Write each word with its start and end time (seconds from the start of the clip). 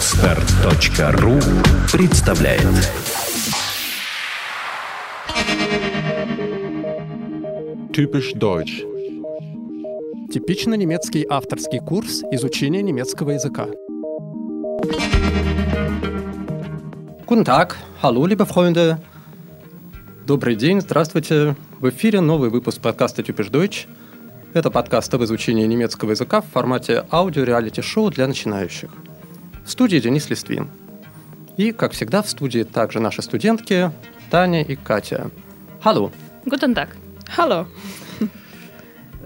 Отстар.ру 0.00 1.38
представляет 1.92 2.62
Typisch 7.92 8.32
Deutsch. 8.34 8.80
Типично 10.32 10.72
немецкий 10.72 11.26
авторский 11.28 11.80
курс 11.80 12.22
изучения 12.32 12.80
немецкого 12.80 13.32
языка. 13.32 13.66
Guten 17.26 17.44
Tag, 17.44 17.74
hallo, 18.02 18.26
liebe 18.26 18.48
Freunde. 18.48 18.96
Добрый 20.24 20.56
день, 20.56 20.80
здравствуйте. 20.80 21.56
В 21.78 21.90
эфире 21.90 22.22
новый 22.22 22.48
выпуск 22.48 22.80
подкаста 22.80 23.20
Typisch 23.20 23.50
Deutsch. 23.50 23.86
Это 24.54 24.70
подкаст 24.70 25.12
об 25.12 25.24
изучении 25.24 25.66
немецкого 25.66 26.12
языка 26.12 26.40
в 26.40 26.46
формате 26.46 27.04
аудио-реалити-шоу 27.12 28.08
для 28.08 28.26
начинающих. 28.26 28.88
В 29.70 29.72
студии 29.72 29.98
Денис 29.98 30.28
Листвин. 30.28 30.68
И, 31.56 31.70
как 31.70 31.92
всегда, 31.92 32.22
в 32.22 32.28
студии 32.28 32.64
также 32.64 32.98
наши 32.98 33.22
студентки 33.22 33.92
Таня 34.28 34.64
и 34.64 34.74
Катя. 34.74 35.30
Hallo. 35.84 36.10
Guten 36.44 36.74
Tag. 36.74 36.88
Hallo. 37.36 37.68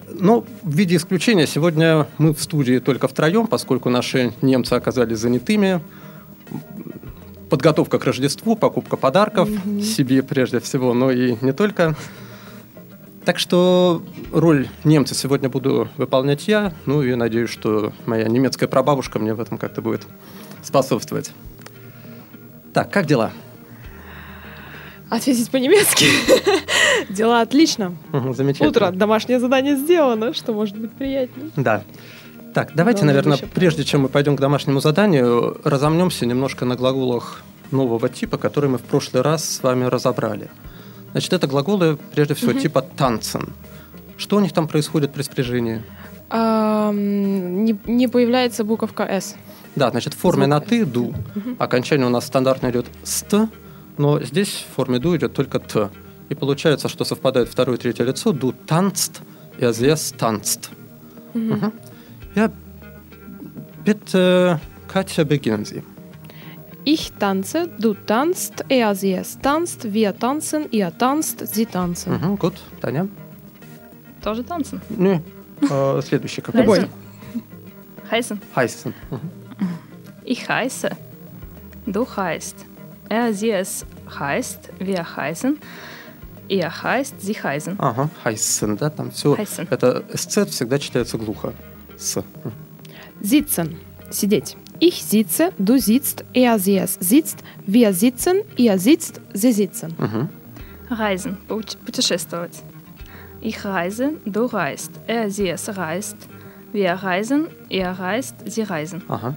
Ну, 0.07 0.45
в 0.63 0.77
виде 0.77 0.97
исключения, 0.97 1.47
сегодня 1.47 2.07
мы 2.19 2.35
в 2.35 2.43
студии 2.43 2.79
только 2.79 3.09
втроем, 3.09 3.47
поскольку 3.47 3.89
наши 3.89 4.35
немцы 4.43 4.75
оказались 4.75 5.17
занятыми. 5.17 5.81
Подготовка 7.49 7.99
к 7.99 8.05
Рождеству, 8.05 8.55
покупка 8.55 8.99
подарков 8.99 9.49
себе 9.83 10.23
прежде 10.23 10.61
всего, 10.61 10.93
но 10.93 11.11
и 11.11 11.39
не 11.41 11.53
только. 11.53 11.97
Так 13.25 13.39
что 13.39 14.03
роль 14.33 14.69
немца 14.85 15.15
сегодня 15.15 15.49
буду 15.49 15.89
выполнять 15.97 16.47
я, 16.47 16.75
ну 16.85 17.03
и 17.03 17.15
надеюсь, 17.15 17.51
что 17.51 17.93
моя 18.05 18.29
немецкая 18.29 18.67
прабабушка 18.67 19.19
мне 19.19 19.33
в 19.33 19.41
этом 19.41 19.57
как-то 19.57 19.81
будет 19.81 20.07
способствовать. 20.63 21.33
Так, 22.75 22.91
как 22.91 23.07
дела? 23.07 23.33
Ответить 25.09 25.51
по-немецки. 25.51 26.07
Дела 27.11 27.41
отлично. 27.41 27.95
Замечательно. 28.13 28.71
Утро, 28.71 28.91
домашнее 28.91 29.39
задание 29.39 29.77
сделано, 29.77 30.35
что 30.35 30.53
может 30.53 30.77
быть 30.77 30.93
приятнее. 30.93 31.51
Да. 31.57 31.85
Так, 32.53 32.73
давайте, 32.75 33.05
наверное, 33.05 33.37
еще 33.37 33.47
прежде 33.47 33.85
чем 33.85 34.03
мы 34.03 34.09
пойдем 34.09 34.37
к 34.37 34.41
домашнему 34.41 34.81
заданию, 34.81 35.61
разомнемся 35.65 36.27
немножко 36.27 36.65
на 36.65 36.77
глаголах 36.77 37.43
нового 37.71 38.09
типа, 38.09 38.39
который 38.39 38.71
мы 38.71 38.79
в 38.79 38.83
прошлый 38.83 39.23
раз 39.23 39.45
с 39.45 39.63
вами 39.63 39.85
разобрали. 39.85 40.51
Значит, 41.15 41.33
это 41.33 41.47
глаголы, 41.47 41.97
прежде 42.13 42.35
всего, 42.35 42.53
типа 42.53 42.83
танцен. 42.83 43.53
Что 44.17 44.37
у 44.37 44.41
них 44.41 44.53
там 44.53 44.67
происходит 44.67 45.13
при 45.13 45.23
спряжении? 45.23 45.81
Не 46.33 47.79
не 47.87 48.09
появляется 48.09 48.65
буковка 48.65 49.05
«с». 49.05 49.37
Да, 49.77 49.91
значит, 49.91 50.15
в 50.15 50.19
форме 50.19 50.47
Звук 50.47 50.51
на. 50.51 50.61
«ты» 50.61 50.85
«ду». 50.85 51.15
Окончание 51.61 52.09
у 52.09 52.11
нас 52.11 52.27
стандартно 52.27 52.69
идет 52.71 52.87
«ст», 53.05 53.33
но 53.97 54.21
здесь 54.23 54.67
в 54.69 54.75
форме 54.75 54.99
«ду» 54.99 55.17
идет 55.17 55.35
только 55.35 55.61
«т». 55.61 55.89
И 56.31 56.35
получается, 56.35 56.89
что 56.89 57.05
совпадает 57.05 57.49
второе 57.49 57.77
и 57.77 57.81
третье 57.81 58.03
лицо 58.03 58.33
«ду 58.33 58.53
танцт» 58.53 59.21
и 59.57 59.65
«азес 59.65 60.13
танцт». 60.19 60.71
Ja, 62.35 62.51
bitte, 63.85 64.61
Katja, 64.89 65.25
beginnen 65.25 65.65
Sie. 65.65 65.85
Ich 66.85 67.13
tanze, 67.13 67.69
du 67.79 67.95
tanzt, 67.95 68.65
er, 68.69 68.95
sie, 68.95 69.15
es 69.15 69.39
tanzt, 69.39 69.93
wir 69.95 70.19
tanzen, 70.19 70.67
ihr 70.71 70.97
tanzt, 70.97 71.47
sie 71.55 71.65
tanzen. 71.65 72.13
Мгм, 72.15 72.39
gut, 72.39 72.55
Таня. 72.81 73.09
Тоже 74.23 74.43
танцем. 74.43 74.81
Не, 74.91 75.23
э, 75.63 76.03
следующий 76.03 76.43
какой? 76.43 76.61
Любой. 76.61 76.89
Heißen. 78.11 78.41
Хайсен. 78.55 78.95
Мгм. 79.11 79.31
Ich 80.25 80.49
heiße. 80.49 80.91
Du 81.87 82.07
heißt. 82.07 82.57
Er, 83.09 83.33
sie, 83.33 83.51
es 83.51 83.87
heißt. 84.19 84.71
Wir 84.79 85.17
heißen. 85.17 85.59
Ihr 86.49 86.83
heißt, 86.83 87.21
sie 87.21 87.35
heißen. 87.35 87.77
Ага, 87.79 88.11
хайсен, 88.23 88.77
да, 88.77 88.91
там 88.91 89.11
все. 89.11 89.37
Heißen. 89.37 89.69
Это 89.71 90.05
сцет 90.15 90.51
всегда 90.51 90.79
читается 90.79 91.17
глухо. 91.17 91.55
С. 91.97 92.23
Sitzen. 93.23 93.77
Сидеть. 94.11 94.57
Ich 94.80 95.04
sitze, 95.04 95.52
du 95.58 95.78
sitzt, 95.78 96.24
er, 96.34 96.58
sie, 96.60 96.78
es 96.78 96.96
sitzt, 97.02 97.40
wir 97.66 97.94
sitzen, 97.94 98.38
ihr 98.56 98.78
sitzt, 98.80 99.20
sie 99.34 99.52
sitzen. 99.52 99.94
Мгм. 99.98 100.30
Reisen. 100.90 101.38
Путь- 101.48 101.78
Путешествовать. 101.86 102.64
Ich 103.42 103.64
reise. 103.66 104.14
Du 104.26 104.46
reist. 104.46 104.92
Er, 105.08 105.30
sie, 105.30 105.50
es 105.50 105.68
reist. 105.78 106.18
Wir 106.72 106.92
reisen. 106.94 107.48
Ihr 107.70 107.88
reist. 107.90 108.36
Sie 108.46 108.62
reisen. 108.64 109.02
Ага, 109.08 109.36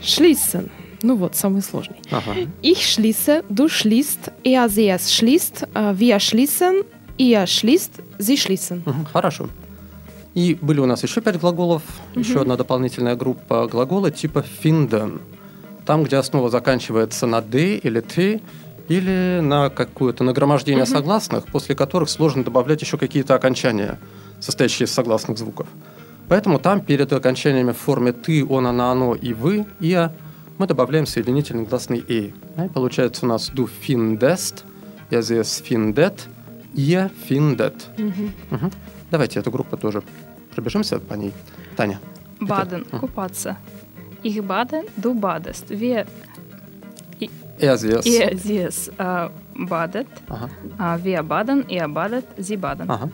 Schließen. 0.00 0.70
Ну 1.02 1.16
вот, 1.16 1.34
самый 1.36 1.62
сложный. 1.62 1.98
ага. 2.10 2.34
Ich 2.60 2.88
schließe, 2.92 3.44
du 3.48 3.68
schließt, 3.68 4.32
er, 4.42 4.68
sie, 4.68 4.88
es 4.88 5.14
schließt, 5.14 5.68
äh, 5.74 5.92
wir 5.96 6.18
schließen, 6.18 6.74
ihr 7.16 7.46
schließt, 7.46 8.02
sie 8.18 8.36
schließen. 8.36 8.82
Мгм, 8.84 9.04
Хорошо. 9.12 9.48
И 10.33 10.57
были 10.59 10.79
у 10.79 10.85
нас 10.85 11.03
еще 11.03 11.21
пять 11.21 11.39
глаголов, 11.39 11.83
еще 12.15 12.41
одна 12.41 12.57
дополнительная 12.57 13.15
группа 13.15 13.67
глагола 13.67 14.09
типа 14.09 14.43
finden. 14.63 15.21
Там, 15.85 16.03
где 16.03 16.17
основа 16.17 16.49
заканчивается 16.49 17.27
на 17.27 17.41
«д» 17.41 17.75
или 17.75 17.99
«ты», 17.99 18.41
или 18.87 19.39
на 19.41 19.69
какое-то 19.69 20.23
нагромождение 20.23 20.85
согласных, 20.85 21.45
после 21.45 21.75
которых 21.75 22.09
сложно 22.09 22.43
добавлять 22.43 22.81
еще 22.81 22.97
какие-то 22.97 23.35
окончания, 23.35 23.99
состоящие 24.39 24.85
из 24.87 24.91
согласных 24.91 25.37
звуков. 25.37 25.67
Поэтому 26.29 26.59
там 26.59 26.81
перед 26.81 27.11
окончаниями 27.13 27.71
в 27.71 27.77
форме 27.77 28.11
«ты», 28.11 28.45
«он», 28.45 28.65
«она», 28.65 28.91
«оно» 28.91 29.15
и 29.15 29.33
«вы», 29.33 29.65
«я» 29.79 30.13
мы 30.57 30.67
добавляем 30.67 31.05
соединительный 31.05 31.65
гласный 31.65 31.99
«и». 31.99 32.33
И 32.57 32.69
получается 32.73 33.25
у 33.25 33.29
нас 33.29 33.51
«du 33.51 33.69
findest», 33.85 34.63
«я 35.09 35.21
здесь 35.21 35.63
findet», 35.67 36.21
«ihr 36.73 37.11
findet». 37.29 37.73
Мгм. 37.97 38.71
Давайте 39.11 39.39
эту 39.39 39.51
группу 39.51 39.77
тоже 39.77 40.01
пробежимся 40.53 40.99
по 40.99 41.15
ней. 41.15 41.33
Таня. 41.75 41.99
Baden. 42.39 42.85
Мгм. 42.91 42.99
Купаться. 42.99 43.55
Er, 47.59 47.77
es. 47.99 48.05
ihr, 48.05 48.37
sie, 48.37 48.57
es 48.57 48.87
äh, 48.97 49.29
badet. 49.55 50.07
Ага, 50.27 50.49
Äh, 50.79 51.03
wir 51.03 51.23
baden. 51.23 51.65
Ihr 51.69 51.87
badet. 51.87 52.25
Sie 52.37 52.57
baden. 52.57 52.89
ага. 52.89 53.09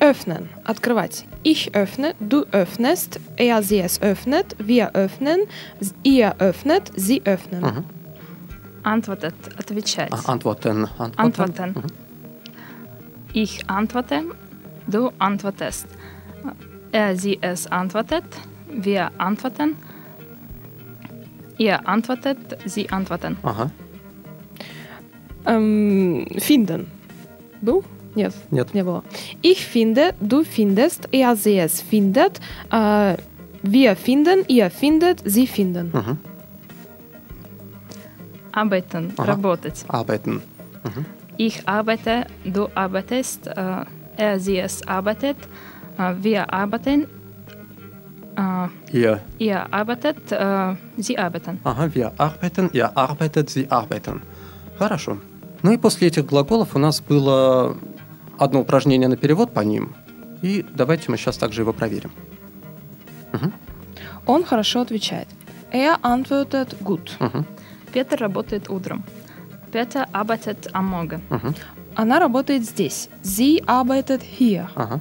Öffnen. 0.00 0.48
Открывать. 0.64 1.26
Ich 1.42 1.74
öffne, 1.74 2.14
du 2.20 2.44
öffnest, 2.52 3.18
er, 3.36 3.62
sie, 3.62 3.80
es 3.80 4.00
öffnet, 4.00 4.54
wir 4.58 4.94
öffnen, 4.94 5.40
ihr 6.04 6.34
öffnet, 6.38 6.92
sie 6.94 7.20
öffnen. 7.24 7.62
Мгм. 7.62 7.84
Antwortet. 8.84 9.34
Отвечать. 9.58 10.12
А, 10.12 10.32
Antworten. 10.32 10.86
Antworten. 10.98 11.20
Antworten. 11.20 11.70
Мгм. 11.70 11.86
Ich 13.32 13.68
antworte, 13.68 14.22
du 14.86 15.10
antwortest. 15.18 15.86
Er, 16.91 17.15
sie, 17.15 17.39
es 17.41 17.65
antwortet, 17.67 18.23
wir 18.69 19.11
antworten, 19.17 19.75
ihr 21.57 21.87
antwortet, 21.87 22.37
sie 22.65 22.89
antworten. 22.89 23.37
Ага. 23.43 23.71
Эм, 25.45 26.25
finden. 26.37 26.87
Du? 27.61 27.83
Нет, 28.15 28.33
Нет. 28.51 28.73
не 28.75 28.83
было. 28.83 29.03
Ich 29.41 29.65
finde, 29.65 30.13
du 30.19 30.43
findest, 30.43 31.07
er, 31.11 31.35
sie, 31.35 31.57
es 31.57 31.81
findet, 31.81 32.39
äh, 32.71 33.15
wir 33.63 33.95
finden, 33.95 34.45
ihr 34.47 34.69
findet, 34.69 35.21
sie 35.25 35.47
finden. 35.47 35.89
Мгм. 35.91 36.17
Arbeiten, 38.51 39.13
Ага. 39.17 39.31
работать. 39.31 39.83
Arbeiten. 39.87 40.41
Ich 41.37 41.67
arbeite, 41.67 42.27
du 42.45 42.67
arbeitest, 42.75 43.47
äh, 43.47 43.85
er, 44.17 44.39
sie, 44.39 44.59
es 44.59 44.87
arbeitet, 44.87 45.37
äh, 45.37 45.47
wir 45.98 46.52
arbeiten, 46.52 47.06
äh, 48.36 48.68
Ihr. 48.92 49.20
ihr 49.38 49.66
arbeitet, 49.72 50.30
äh, 50.32 50.74
sie 50.96 51.16
arbeiten. 51.18 51.58
Ага, 51.64 51.90
wir 51.94 52.12
arbeiten, 52.18 52.70
ihr 52.72 52.90
arbeitet, 52.96 53.50
sie 53.50 53.66
arbeiten. 53.70 54.22
Хорошо. 54.78 55.18
Ну 55.62 55.72
и 55.72 55.76
после 55.76 56.06
этих 56.08 56.24
глаголов 56.26 56.76
у 56.76 56.78
нас 56.78 57.00
было 57.00 57.76
одно 58.38 58.60
упражнение 58.60 59.08
на 59.08 59.16
перевод 59.16 59.52
по 59.52 59.60
ним. 59.60 59.92
И 60.40 60.64
давайте 60.74 61.10
мы 61.10 61.16
сейчас 61.16 61.36
также 61.36 61.62
его 61.62 61.72
проверим. 61.72 62.12
Он 64.26 64.44
хорошо 64.44 64.82
отвечает. 64.82 65.28
Er 65.72 65.96
antwortet 66.02 66.76
gut. 66.80 67.10
Мгм, 67.18 67.44
Петр 67.92 68.16
работает 68.20 68.70
утром. 68.70 69.02
Петр 69.72 70.06
arbeitet 70.12 70.70
am 70.72 70.88
Morgen. 70.90 71.20
мгм. 71.28 71.54
Она 71.94 72.20
работает 72.20 72.64
здесь. 72.64 73.08
Sie 73.22 73.62
arbeitet 73.66 74.22
hier. 74.22 74.68
Ага, 74.76 75.00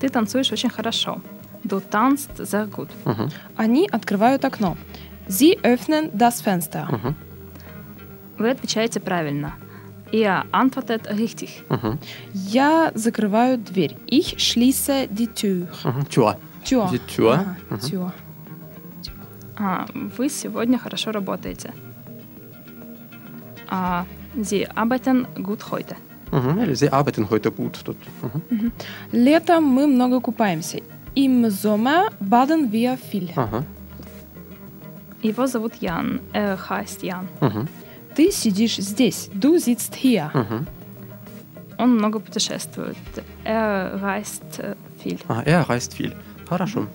Ты 0.00 0.08
танцуешь 0.08 0.50
очень 0.52 0.70
хорошо. 0.70 1.20
Du 1.64 1.80
tanzt 1.80 2.30
sehr 2.38 2.66
gut. 2.66 2.88
мгм, 3.04 3.28
Они 3.56 3.86
открывают 3.92 4.44
окно. 4.44 4.76
Sie 5.28 5.58
öffnen 5.62 6.10
das 6.16 6.40
Fenster. 6.42 6.86
мгм, 6.90 7.14
Вы 8.38 8.50
отвечаете 8.50 8.98
правильно. 9.00 9.52
Ihr 10.12 10.44
antwortet 10.52 11.06
richtig. 11.10 11.62
мгм, 11.68 11.98
Я 12.32 12.90
закрываю 12.94 13.58
дверь. 13.58 13.96
Ich 14.06 14.34
schließe 14.40 15.06
die 15.10 15.28
Tür. 15.28 15.68
мгм. 15.84 16.06
Тюа. 16.06 16.36
Tür. 16.64 16.88
Die 16.90 16.98
Tür. 16.98 17.32
Ага, 17.34 17.56
Mhm. 17.70 17.80
Tür. 17.90 18.12
А, 19.58 19.86
вы 20.16 20.28
сегодня 20.30 20.78
хорошо 20.78 21.12
работаете. 21.12 21.72
А, 23.68 24.04
Sie 24.36 24.66
arbeiten 24.74 25.26
gut 25.36 25.70
heute. 25.70 25.96
Мгм. 26.30 26.62
Или 26.62 26.74
Sie 26.74 26.90
arbeiten 26.92 27.28
heute 27.30 27.50
gut. 27.50 27.82
Тут. 27.84 27.96
Мгм. 28.22 28.72
Летом 29.12 29.64
мы 29.64 29.86
много 29.86 30.20
купаемся. 30.20 30.80
Im 31.14 31.50
Sommer 31.50 32.10
baden 32.20 32.70
wir 32.70 32.96
viel. 32.96 33.30
Ага. 33.36 33.64
Его 35.22 35.46
зовут 35.46 35.74
Ян. 35.80 36.20
Er 36.32 36.56
heißt 36.56 37.02
Ян. 37.02 37.28
Мгм. 37.40 37.68
Ты 38.14 38.30
сидишь 38.30 38.76
здесь. 38.76 39.30
Du 39.34 39.58
sitzt 39.58 39.94
hier. 39.94 40.30
Мгм. 40.34 40.66
Он 41.78 41.96
много 41.96 42.20
путешествует. 42.20 42.96
Er 43.44 44.00
reist 44.02 44.58
äh, 44.58 44.76
viel. 45.02 45.18
А, 45.28 45.42
er 45.42 45.68
reist 45.68 45.94
viel. 45.94 46.14
Хорошо. 46.48 46.86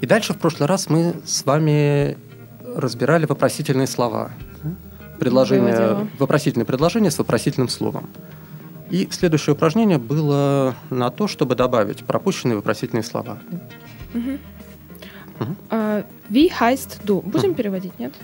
И 0.00 0.06
дальше 0.06 0.34
в 0.34 0.38
прошлый 0.38 0.68
раз 0.68 0.90
мы 0.90 1.14
с 1.24 1.44
вами 1.46 2.18
разбирали 2.76 3.26
вопросительные 3.26 3.86
слова. 3.86 4.32
Предложение, 5.18 6.08
вопросительное 6.18 6.66
предложение 6.66 7.10
с 7.10 7.18
вопросительным 7.18 7.68
словом. 7.68 8.08
И 8.90 9.08
следующее 9.10 9.54
упражнение 9.54 9.98
было 9.98 10.74
на 10.90 11.10
то, 11.10 11.26
чтобы 11.26 11.54
добавить 11.54 12.04
пропущенные 12.04 12.56
вопросительные 12.56 13.02
слова. 13.02 13.38
Wie 16.30 16.50
heißt 16.50 17.00
du? 17.04 17.22
Будем 17.22 17.54
переводить, 17.54 17.98
нет? 17.98 18.14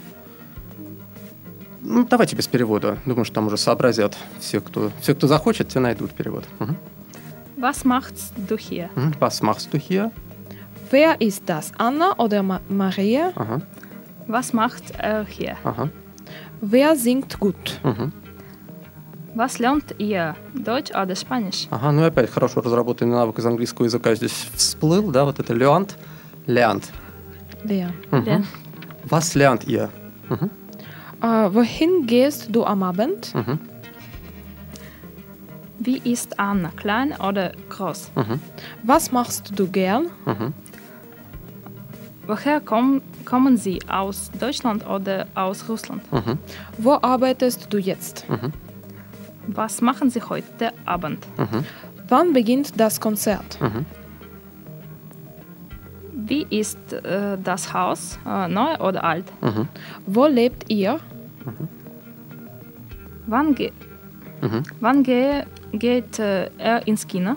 Ну, 1.82 2.06
давайте 2.08 2.36
без 2.36 2.46
перевода. 2.46 2.98
Думаю, 3.06 3.24
что 3.24 3.34
там 3.36 3.46
уже 3.46 3.56
сообразят 3.56 4.16
все, 4.38 4.60
кто, 4.60 4.90
все, 5.00 5.14
кто 5.14 5.26
захочет, 5.26 5.68
те 5.68 5.80
найдут 5.80 6.12
перевод. 6.12 6.44
Was 7.56 7.84
machst 7.84 8.32
du 8.48 8.56
hier? 8.56 8.88
Was 9.18 9.42
machst 9.42 9.72
du 9.72 9.78
hier? 9.78 10.10
Wer 10.90 11.20
ist 11.20 11.42
das? 11.46 11.72
Anna 11.78 12.14
oder 12.18 12.42
Ma 12.42 12.60
Maria? 12.68 13.32
Ага, 13.36 13.62
Was 14.26 14.52
macht 14.52 14.92
er 14.98 15.24
hier? 15.26 15.56
ага. 15.64 15.88
Wer 16.61 16.95
singt 16.95 17.39
gut? 17.39 17.79
Мгм. 17.83 18.11
Was 19.35 19.59
lernt 19.59 19.93
ihr? 19.99 20.35
Deutsch 20.53 20.91
oder 20.91 21.13
Spanisch? 21.15 21.67
Ага, 21.69 21.91
ну 21.91 22.03
и 22.03 22.05
опять 22.05 22.29
хорошо 22.29 22.61
разработанный 22.61 23.15
навык 23.15 23.39
из 23.39 23.45
английского 23.45 23.85
языка 23.85 24.15
здесь 24.15 24.47
всплыл, 24.55 25.11
да, 25.11 25.25
вот 25.25 25.39
это 25.39 25.53
lernt, 25.53 25.95
lernt. 26.47 26.83
Wer? 27.65 27.89
Мгм. 28.11 28.23
Lernt. 28.25 28.45
Was 29.09 29.35
lernt 29.35 29.65
ihr? 29.67 29.89
Мгм, 30.29 30.49
А, 31.21 31.49
wohin 31.53 32.05
gehst 32.07 32.47
du 32.55 32.63
am 32.65 32.83
Abend? 32.83 33.33
мгм, 33.35 33.59
Wie 35.79 35.97
ist 36.03 36.39
Anna? 36.39 36.69
Klein 36.75 37.13
oder 37.19 37.51
groß? 37.69 38.11
мгм, 38.15 38.39
Was 38.83 39.11
machst 39.11 39.51
du 39.59 39.67
gern? 39.67 40.07
мгм. 40.25 40.53
Woher 42.30 42.60
komm, 42.60 43.02
kommen 43.24 43.56
Sie? 43.56 43.80
Aus 43.88 44.30
Deutschland 44.38 44.86
oder 44.86 45.26
aus 45.34 45.68
Russland? 45.68 46.00
Mhm. 46.12 46.38
Wo 46.78 46.92
arbeitest 46.92 47.66
du 47.72 47.78
jetzt? 47.78 48.24
Mhm. 48.28 48.52
Was 49.48 49.80
machen 49.80 50.10
Sie 50.10 50.22
heute 50.22 50.72
Abend? 50.84 51.26
Mhm. 51.36 51.64
Wann 52.08 52.32
beginnt 52.32 52.78
das 52.78 53.00
Konzert? 53.00 53.60
Mhm. 53.60 53.84
Wie 56.12 56.46
ist 56.50 56.92
äh, 56.92 57.36
das 57.42 57.72
Haus? 57.72 58.16
Äh, 58.24 58.46
neu 58.46 58.76
oder 58.76 59.02
alt? 59.02 59.24
Mhm. 59.40 59.66
Wo 60.06 60.26
lebt 60.26 60.70
ihr? 60.70 61.00
Mhm. 61.44 61.68
Wann, 63.26 63.54
ge 63.56 63.72
wann 64.78 65.02
ge 65.02 65.42
geht 65.72 66.20
äh, 66.20 66.48
er 66.58 66.86
ins 66.86 67.08
Kino? 67.08 67.32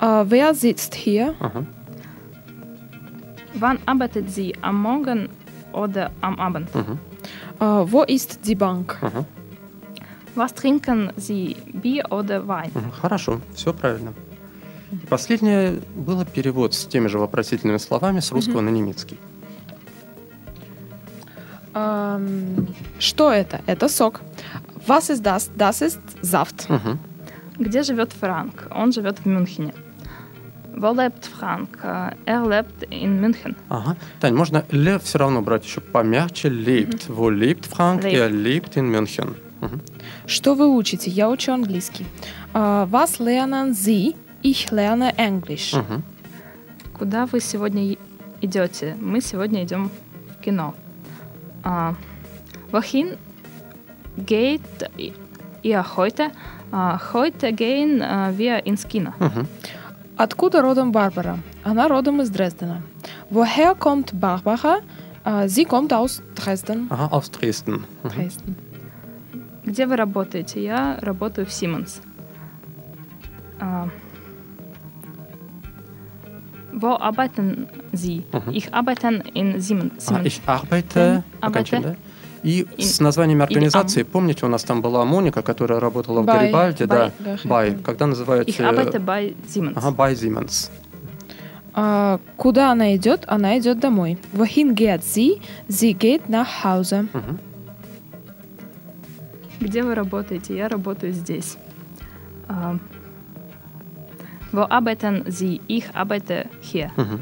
Äh, 0.00 0.24
wer 0.24 0.52
sitzt 0.52 0.96
hier? 0.96 1.34
Wann 3.58 3.78
arbeitet 3.86 4.30
sie? 4.30 4.54
Am 4.62 4.80
Morgen 4.82 5.28
oder 5.72 6.10
am 6.20 6.38
Abend? 6.38 6.68
Мгм, 6.74 6.98
А, 7.58 7.84
wo 7.90 8.02
ist 8.02 8.40
die 8.46 8.54
Bank? 8.54 8.98
ага. 9.02 9.24
Was 10.34 10.52
trinken 10.52 11.10
Sie? 11.16 11.56
Bier 11.72 12.04
oder 12.12 12.46
Wein? 12.46 12.70
Мгм, 12.74 12.90
Хорошо, 13.02 13.40
все 13.54 13.72
правильно. 13.72 14.12
И 14.92 15.06
последнее 15.06 15.80
было 15.96 16.24
перевод 16.26 16.74
с 16.74 16.84
теми 16.86 17.08
же 17.08 17.18
вопросительными 17.18 17.78
словами 17.78 18.20
с 18.20 18.30
русского 18.32 18.60
на 18.60 18.68
немецкий. 18.70 19.18
Ам, 21.74 22.66
что 22.98 23.30
это? 23.32 23.60
Это 23.66 23.88
сок. 23.88 24.20
Was 24.86 25.10
ist 25.10 25.22
das? 25.24 25.50
Das 25.56 25.80
ist 25.82 26.00
Saft. 26.22 26.68
Мгм, 26.68 26.98
Где 27.58 27.82
живет 27.82 28.12
Франк? 28.12 28.68
Он 28.70 28.92
живет 28.92 29.18
в 29.20 29.26
Мюнхене. 29.26 29.72
Wo 30.78 30.92
lebt 30.92 31.26
Frank? 31.26 31.78
Äh, 31.82 32.10
Er 32.26 32.46
lebt 32.46 32.82
in 32.90 33.18
München. 33.20 33.56
Ага. 33.70 33.96
Тань, 34.20 34.34
можно 34.34 34.64
ле 34.70 34.98
все 34.98 35.18
равно 35.18 35.40
брать 35.40 35.64
еще 35.64 35.80
помягче. 35.80 36.48
Lebt. 36.48 37.08
Wo 37.08 37.30
lebt 37.30 37.64
Frank? 37.66 38.02
Lebt. 38.04 38.12
Er 38.14 38.28
lebt 38.30 38.76
in 38.76 38.90
München. 38.90 39.34
Мгм. 39.60 39.80
Что 40.26 40.54
вы 40.54 40.68
учите? 40.68 41.10
Я 41.10 41.30
учу 41.30 41.52
английский. 41.52 42.04
А, 42.52 42.86
was 42.90 43.18
lernen 43.18 43.72
Sie? 43.72 44.14
Ich 44.42 44.70
lerne 44.70 45.14
English. 45.16 45.72
Мгм. 45.74 46.02
Куда 46.92 47.24
вы 47.26 47.40
сегодня 47.40 47.96
идете? 48.42 48.96
Мы 49.00 49.22
сегодня 49.22 49.64
идем 49.64 49.90
в 50.38 50.42
кино. 50.42 50.74
А, 51.64 51.94
wohin 52.70 53.16
geht 54.18 54.60
ihr 55.62 55.96
heute? 55.96 56.30
А, 56.70 57.00
heute 57.14 57.52
gehen 57.52 58.02
äh, 58.02 58.36
wir 58.36 58.66
ins 58.66 58.86
Kino. 58.86 59.14
Мгм. 59.18 59.46
Откуда 60.17 60.61
родом 60.61 60.91
Барбара? 60.91 61.39
Она 61.63 61.87
родом 61.87 62.21
из 62.21 62.29
Дрездена. 62.29 62.81
Woher 63.29 63.75
kommt 63.77 64.13
Barbara? 64.13 64.81
А, 65.23 65.47
sie 65.47 65.65
kommt 65.65 65.93
aus 65.93 66.21
Dresden. 66.35 66.87
Ага, 66.89 67.15
aus 67.15 67.29
Dresden. 67.31 67.85
Мгм. 68.03 68.09
Dresden. 68.11 68.55
Где 69.63 69.85
вы 69.85 69.95
работаете? 69.95 70.63
Я 70.63 70.97
работаю 71.01 71.45
в 71.45 71.51
Siemens. 71.51 72.01
А, 73.59 73.87
wo 76.73 76.97
arbeiten 76.99 77.67
Sie? 77.91 78.23
Мгм. 78.31 78.51
Ich 78.51 78.73
arbeite 78.73 79.23
in 79.33 79.59
Siemens. 79.61 80.07
А, 80.07 80.15
Siemens. 80.15 80.25
ich 80.27 80.41
arbeite. 80.47 81.23
Мгм. 81.41 81.47
окончим, 81.47 81.77
Arbeite. 81.79 81.95
да? 82.42 82.48
И 82.48 82.66
И- 82.76 82.82
с 82.84 83.00
названиями 83.00 83.38
или 83.44 83.44
организации, 83.44 84.02
помните, 84.04 84.46
у 84.46 84.48
нас 84.48 84.62
там 84.64 84.82
была 84.82 85.04
Моника, 85.04 85.42
которая 85.42 85.80
работала 85.80 86.20
в 86.22 86.24
Bei- 86.26 86.38
Гарибальде, 86.38 86.86
да, 86.86 87.12
bei- 87.18 87.46
Бай. 87.48 87.76
Когда 87.84 88.04
Ich 88.06 88.08
называете... 88.08 88.62
arbeite 88.62 89.00
bei 89.00 89.34
Siemens. 89.48 89.74
Ага, 89.76 89.90
bei 89.90 90.14
Siemens. 90.14 90.70
А, 91.78 92.20
куда 92.38 92.72
она 92.72 92.96
идет? 92.96 93.24
Она 93.26 93.58
идет 93.58 93.80
домой. 93.80 94.18
Wohin 94.32 94.74
geht 94.74 95.02
sie? 95.04 95.40
Sie 95.68 95.92
geht 95.94 96.28
nach 96.28 96.64
Hause. 96.64 97.06
Где 99.60 99.82
вы 99.82 99.94
работаете? 99.94 100.56
Я 100.56 100.68
работаю 100.68 101.12
здесь. 101.12 101.56
Wo 104.52 104.62
arbeiten 104.70 105.24
Sie? 105.26 105.60
Ich 105.68 105.84
arbeite 105.94 106.46
hier. 106.62 106.90
Мгм. 106.96 107.20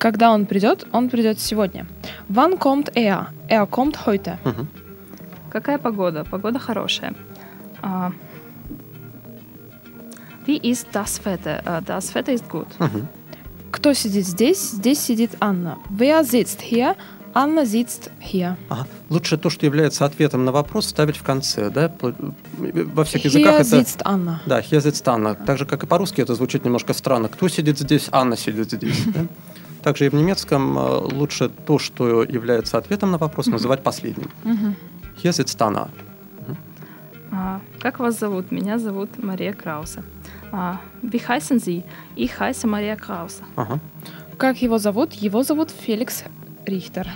Когда 0.00 0.30
он 0.32 0.46
придет? 0.46 0.86
Он 0.92 1.10
придет 1.10 1.38
сегодня. 1.38 1.86
Wann 2.28 2.56
kommt 2.58 2.90
er? 2.96 3.26
Er 3.48 3.66
kommt 3.66 4.06
heute. 4.06 4.38
Мгм. 4.44 4.66
Какая 5.50 5.76
погода? 5.78 6.24
Погода 6.24 6.58
хорошая. 6.58 7.12
А, 7.82 8.10
Wie 10.46 10.56
ist 10.56 10.86
das 10.94 11.20
Wetter? 11.26 11.60
А, 11.66 11.82
Das 11.82 12.14
Wetter 12.14 12.32
ist 12.32 12.48
gut. 12.48 12.66
Мгм. 12.78 13.08
Кто 13.70 13.92
сидит 13.92 14.26
здесь? 14.26 14.70
Здесь 14.70 15.00
сидит 15.00 15.32
Анна. 15.38 15.76
Wer 15.90 16.24
sitzt 16.24 16.62
hier? 16.62 16.94
Анна 17.34 17.64
sitzt 17.66 18.10
hier. 18.20 18.56
Ага. 18.70 18.86
Лучше 19.10 19.36
то, 19.36 19.50
что 19.50 19.66
является 19.66 20.06
ответом 20.06 20.44
на 20.46 20.50
вопрос, 20.52 20.86
ставить 20.88 21.16
в 21.18 21.22
конце, 21.22 21.68
да? 21.70 21.92
Во 22.00 23.04
всех 23.04 23.22
Hier 23.24 23.28
языках 23.28 23.60
это... 23.60 23.76
sitzt 23.76 24.00
Анна. 24.04 24.40
Да, 24.46 24.60
hier 24.60 24.80
sitzt 24.80 25.06
Анна. 25.08 25.34
Так 25.34 25.58
же, 25.58 25.66
как 25.66 25.84
и 25.84 25.86
по-русски, 25.86 26.22
это 26.22 26.34
звучит 26.34 26.64
немножко 26.64 26.94
странно. 26.94 27.28
Кто 27.28 27.48
сидит 27.48 27.78
здесь? 27.78 28.08
Анна 28.12 28.36
сидит 28.36 28.72
здесь. 28.72 29.04
да? 29.14 29.26
Также 29.82 30.06
и 30.06 30.08
в 30.08 30.14
немецком 30.14 30.78
э, 30.78 30.98
лучше 31.14 31.48
то, 31.48 31.78
что 31.78 32.22
является 32.22 32.78
ответом 32.78 33.10
на 33.12 33.18
вопрос, 33.18 33.46
называть 33.46 33.82
последним. 33.82 34.30
Мгм. 34.44 34.76
Hier 35.22 35.32
sitzt 35.32 35.60
Anna. 35.60 35.88
А, 37.32 37.60
Как 37.78 37.98
вас 38.00 38.18
зовут? 38.18 38.50
Меня 38.50 38.78
зовут 38.78 39.22
Мария 39.22 39.52
Краусе. 39.52 40.02
А, 40.52 40.80
Wie 41.02 41.20
heißen 41.20 41.58
Sie? 41.60 41.82
Ich 42.16 42.38
heiße 42.38 42.66
Maria 42.66 42.96
Krause. 42.96 43.42
Ага. 43.56 43.78
Как 44.36 44.60
его 44.62 44.78
зовут? 44.78 45.12
Его 45.12 45.42
зовут 45.42 45.70
Феликс 45.70 46.24
Рихтер. 46.66 47.06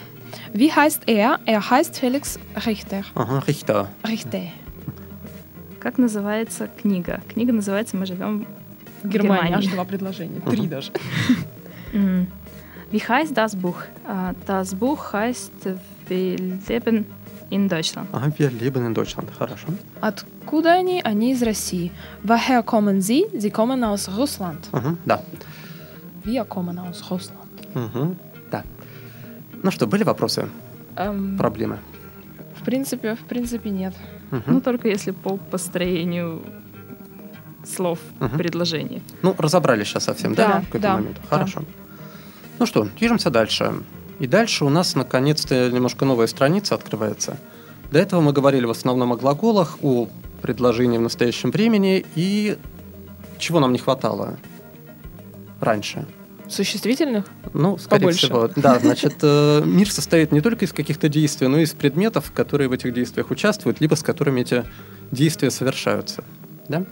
Wie 0.53 0.71
heißt 0.71 1.03
er? 1.07 1.39
Er 1.47 1.69
heißt 1.71 1.97
Felix 1.99 2.39
Richter. 2.55 3.03
Ага, 3.15 3.43
Richter. 3.47 3.89
Richter. 4.05 4.49
Как 5.81 5.99
называется 5.99 6.69
книга? 6.81 7.21
Книга 7.29 7.53
называется 7.53 7.97
«Мы 7.97 8.07
живем 8.07 8.47
в 9.03 9.09
Германия. 9.09 9.43
Германии». 9.51 9.59
Аж 9.59 9.67
два 9.67 9.85
предложения. 9.85 10.41
Три 10.41 10.67
даже. 10.67 10.93
Wie 12.95 13.03
heißt 13.03 13.37
das 13.37 13.57
Buch? 13.57 13.79
А, 14.07 14.35
Das 14.47 14.73
Buch 14.73 15.13
heißt 15.13 15.53
«Wir 16.09 16.37
leben 16.69 17.07
in 17.51 17.69
Deutschland». 17.69 18.09
Ага, 18.13 18.31
wir 18.39 18.51
leben 18.51 18.87
in 18.87 18.95
Deutschland. 18.95 19.29
Хорошо. 19.37 19.67
Откуда 20.01 20.75
они? 20.75 21.01
Они 21.03 21.33
из 21.33 21.43
России. 21.43 21.91
Woher 22.23 22.63
kommen 22.63 23.01
Sie? 23.01 23.25
Sie 23.37 23.51
kommen 23.51 23.83
aus 23.83 24.09
Russland. 24.17 24.69
Ага, 24.71 24.97
да. 25.05 25.21
Wir 26.25 26.45
kommen 26.45 26.79
aus 26.79 27.03
Russland. 27.11 27.51
Мгм, 27.75 28.17
Да. 28.53 28.63
Ну 29.65 29.71
что, 29.73 29.89
были 29.89 30.05
вопросы, 30.05 30.49
Эм, 30.97 31.37
проблемы? 31.37 31.79
в 32.61 32.63
принципе, 32.65 33.17
в 33.17 33.25
принципе, 33.25 33.71
нет. 33.71 33.95
Мгм. 34.31 34.43
Ну, 34.47 34.61
только 34.61 34.87
если 34.87 35.11
по 35.11 35.37
построению 35.37 36.43
слов 37.65 37.99
Мгм. 38.21 38.39
предложений. 38.39 39.03
Ну, 39.23 39.35
разобрались 39.37 39.89
сейчас 39.89 40.05
совсем, 40.05 40.35
да? 40.37 40.47
Да, 40.47 40.59
этому 40.79 40.83
да, 40.83 40.95
моменту? 40.95 41.21
да. 41.29 41.47
Ну 42.65 42.67
что, 42.67 42.89
движемся 42.99 43.29
дальше. 43.29 43.75
И 44.19 44.27
дальше 44.27 44.65
у 44.65 44.71
нас 44.71 44.95
наконец-то 44.95 45.71
немножко 45.71 46.07
новая 46.07 46.27
страница 46.27 46.75
открывается. 46.75 47.37
До 47.91 47.99
этого 47.99 48.23
мы 48.23 48.33
говорили 48.33 48.65
в 48.65 48.71
основном 48.71 49.13
о 49.13 49.17
глаголах, 49.17 49.77
о 49.83 50.09
предложении 50.41 50.97
в 50.97 51.03
настоящем 51.03 51.51
времени 51.51 52.07
и 52.15 52.57
чего 53.37 53.61
нам 53.61 53.71
не 53.75 53.79
хватало 53.79 54.39
раньше. 55.61 56.07
Существительных? 56.49 57.27
Ну, 57.53 57.77
скорее 57.77 58.01
Побольше. 58.01 58.29
всего. 58.29 58.49
Да, 58.57 58.79
значит, 58.79 59.17
э, 59.21 59.63
мир 59.67 59.93
состоит 59.93 60.33
не 60.33 60.41
только 60.41 60.65
из 60.65 60.73
каких-то 60.73 61.11
действий, 61.11 61.49
но 61.49 61.59
и 61.59 61.65
из 61.65 61.73
предметов, 61.73 62.33
которые 62.35 62.69
в 62.69 62.73
этих 62.73 62.95
действиях 62.95 63.31
участвуют, 63.31 63.83
либо 63.83 63.95
с 63.95 64.03
которыми 64.03 64.41
эти 64.41 64.65
действия 65.11 65.51
совершаются. 65.51 66.25
Да? 66.69 66.87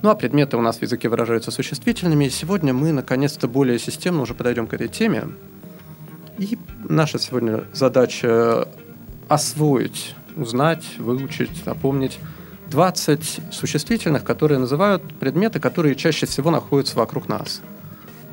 Ну, 0.00 0.10
а 0.10 0.14
предметы 0.14 0.56
у 0.56 0.60
нас 0.60 0.78
в 0.78 0.82
языке 0.82 1.08
выражаются 1.08 1.50
существительными, 1.50 2.26
и 2.26 2.30
сегодня 2.30 2.72
мы, 2.72 2.92
наконец-то, 2.92 3.48
более 3.48 3.78
системно 3.78 4.22
уже 4.22 4.34
подойдем 4.34 4.68
к 4.68 4.74
этой 4.74 4.88
теме. 4.88 5.24
И 6.38 6.56
наша 6.88 7.18
сегодня 7.18 7.64
задача 7.72 8.68
освоить, 9.28 10.14
узнать, 10.36 10.84
выучить, 10.98 11.50
запомнить 11.64 12.20
20 12.70 13.40
существительных, 13.50 14.22
которые 14.22 14.58
называют 14.58 15.02
предметы, 15.18 15.58
которые 15.58 15.96
чаще 15.96 16.26
всего 16.26 16.50
находятся 16.50 16.96
вокруг 16.96 17.28
нас. 17.28 17.60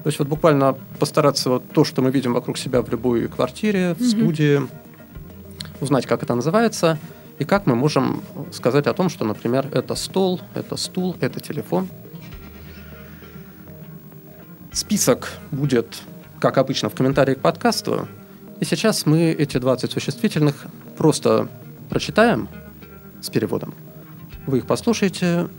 То 0.03 0.09
есть 0.09 0.19
вот 0.19 0.27
буквально 0.27 0.77
постараться 0.99 1.49
вот 1.49 1.63
то, 1.71 1.83
что 1.83 2.03
мы 2.03 2.11
видим 2.11 2.33
вокруг 2.33 2.59
себя 2.59 2.83
в 2.83 2.89
любой 2.91 3.27
квартире, 3.27 3.95
в 3.97 4.03
студии, 4.03 4.61
узнать, 5.81 6.05
как 6.05 6.21
это 6.21 6.35
называется, 6.35 6.99
и 7.37 7.43
как 7.43 7.65
мы 7.65 7.75
можем 7.75 8.23
сказать 8.51 8.87
о 8.87 8.93
том, 8.93 9.09
что, 9.09 9.25
например, 9.25 9.67
это 9.73 9.95
стол, 9.95 10.39
это 10.53 10.77
стул, 10.77 11.17
это 11.19 11.39
телефон. 11.41 11.89
Список 14.71 15.31
будет, 15.51 15.97
как 16.39 16.57
обычно, 16.57 16.89
в 16.89 16.95
комментарии 16.95 17.33
к 17.35 17.41
подкасту. 17.41 18.07
И 18.59 18.65
сейчас 18.65 19.05
мы 19.05 19.31
эти 19.31 19.57
20 19.57 19.91
существительных 19.91 20.65
просто 20.97 21.49
прочитаем 21.89 22.47
с 23.21 23.29
переводом. 23.29 23.73
Вы 24.45 24.59
их 24.59 24.65
послушаете, 24.65 25.49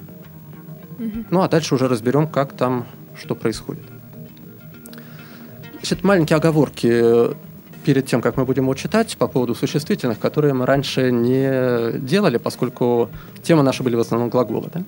ну 1.30 1.42
а 1.42 1.48
дальше 1.48 1.74
уже 1.74 1.88
разберем, 1.88 2.26
как 2.26 2.56
там, 2.56 2.86
что 3.18 3.34
происходит. 3.34 3.84
Значит, 5.74 6.04
маленькие 6.04 6.38
оговорки 6.38 7.36
перед 7.86 8.04
тем, 8.04 8.20
как 8.20 8.36
мы 8.36 8.44
будем 8.44 8.64
его 8.64 8.74
читать, 8.74 9.16
по 9.16 9.28
поводу 9.28 9.54
существительных, 9.54 10.18
которые 10.18 10.52
мы 10.54 10.66
раньше 10.66 11.12
не 11.12 11.96
делали, 12.00 12.36
поскольку 12.36 13.10
темы 13.44 13.62
наши 13.62 13.84
были 13.84 13.94
в 13.94 14.00
основном 14.00 14.28
глаголы. 14.28 14.68
Да? 14.74 14.82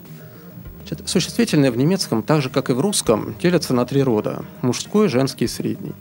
Значит, 0.79 1.09
существительные 1.09 1.71
в 1.71 1.77
немецком, 1.77 2.25
так 2.25 2.43
же, 2.43 2.51
как 2.51 2.71
и 2.71 2.73
в 2.73 2.81
русском, 2.81 3.37
делятся 3.41 3.73
на 3.73 3.87
три 3.87 4.03
рода– 4.03 4.45
мужской, 4.63 5.07
женский 5.09 5.45
и 5.45 5.49
средний. 5.49 5.93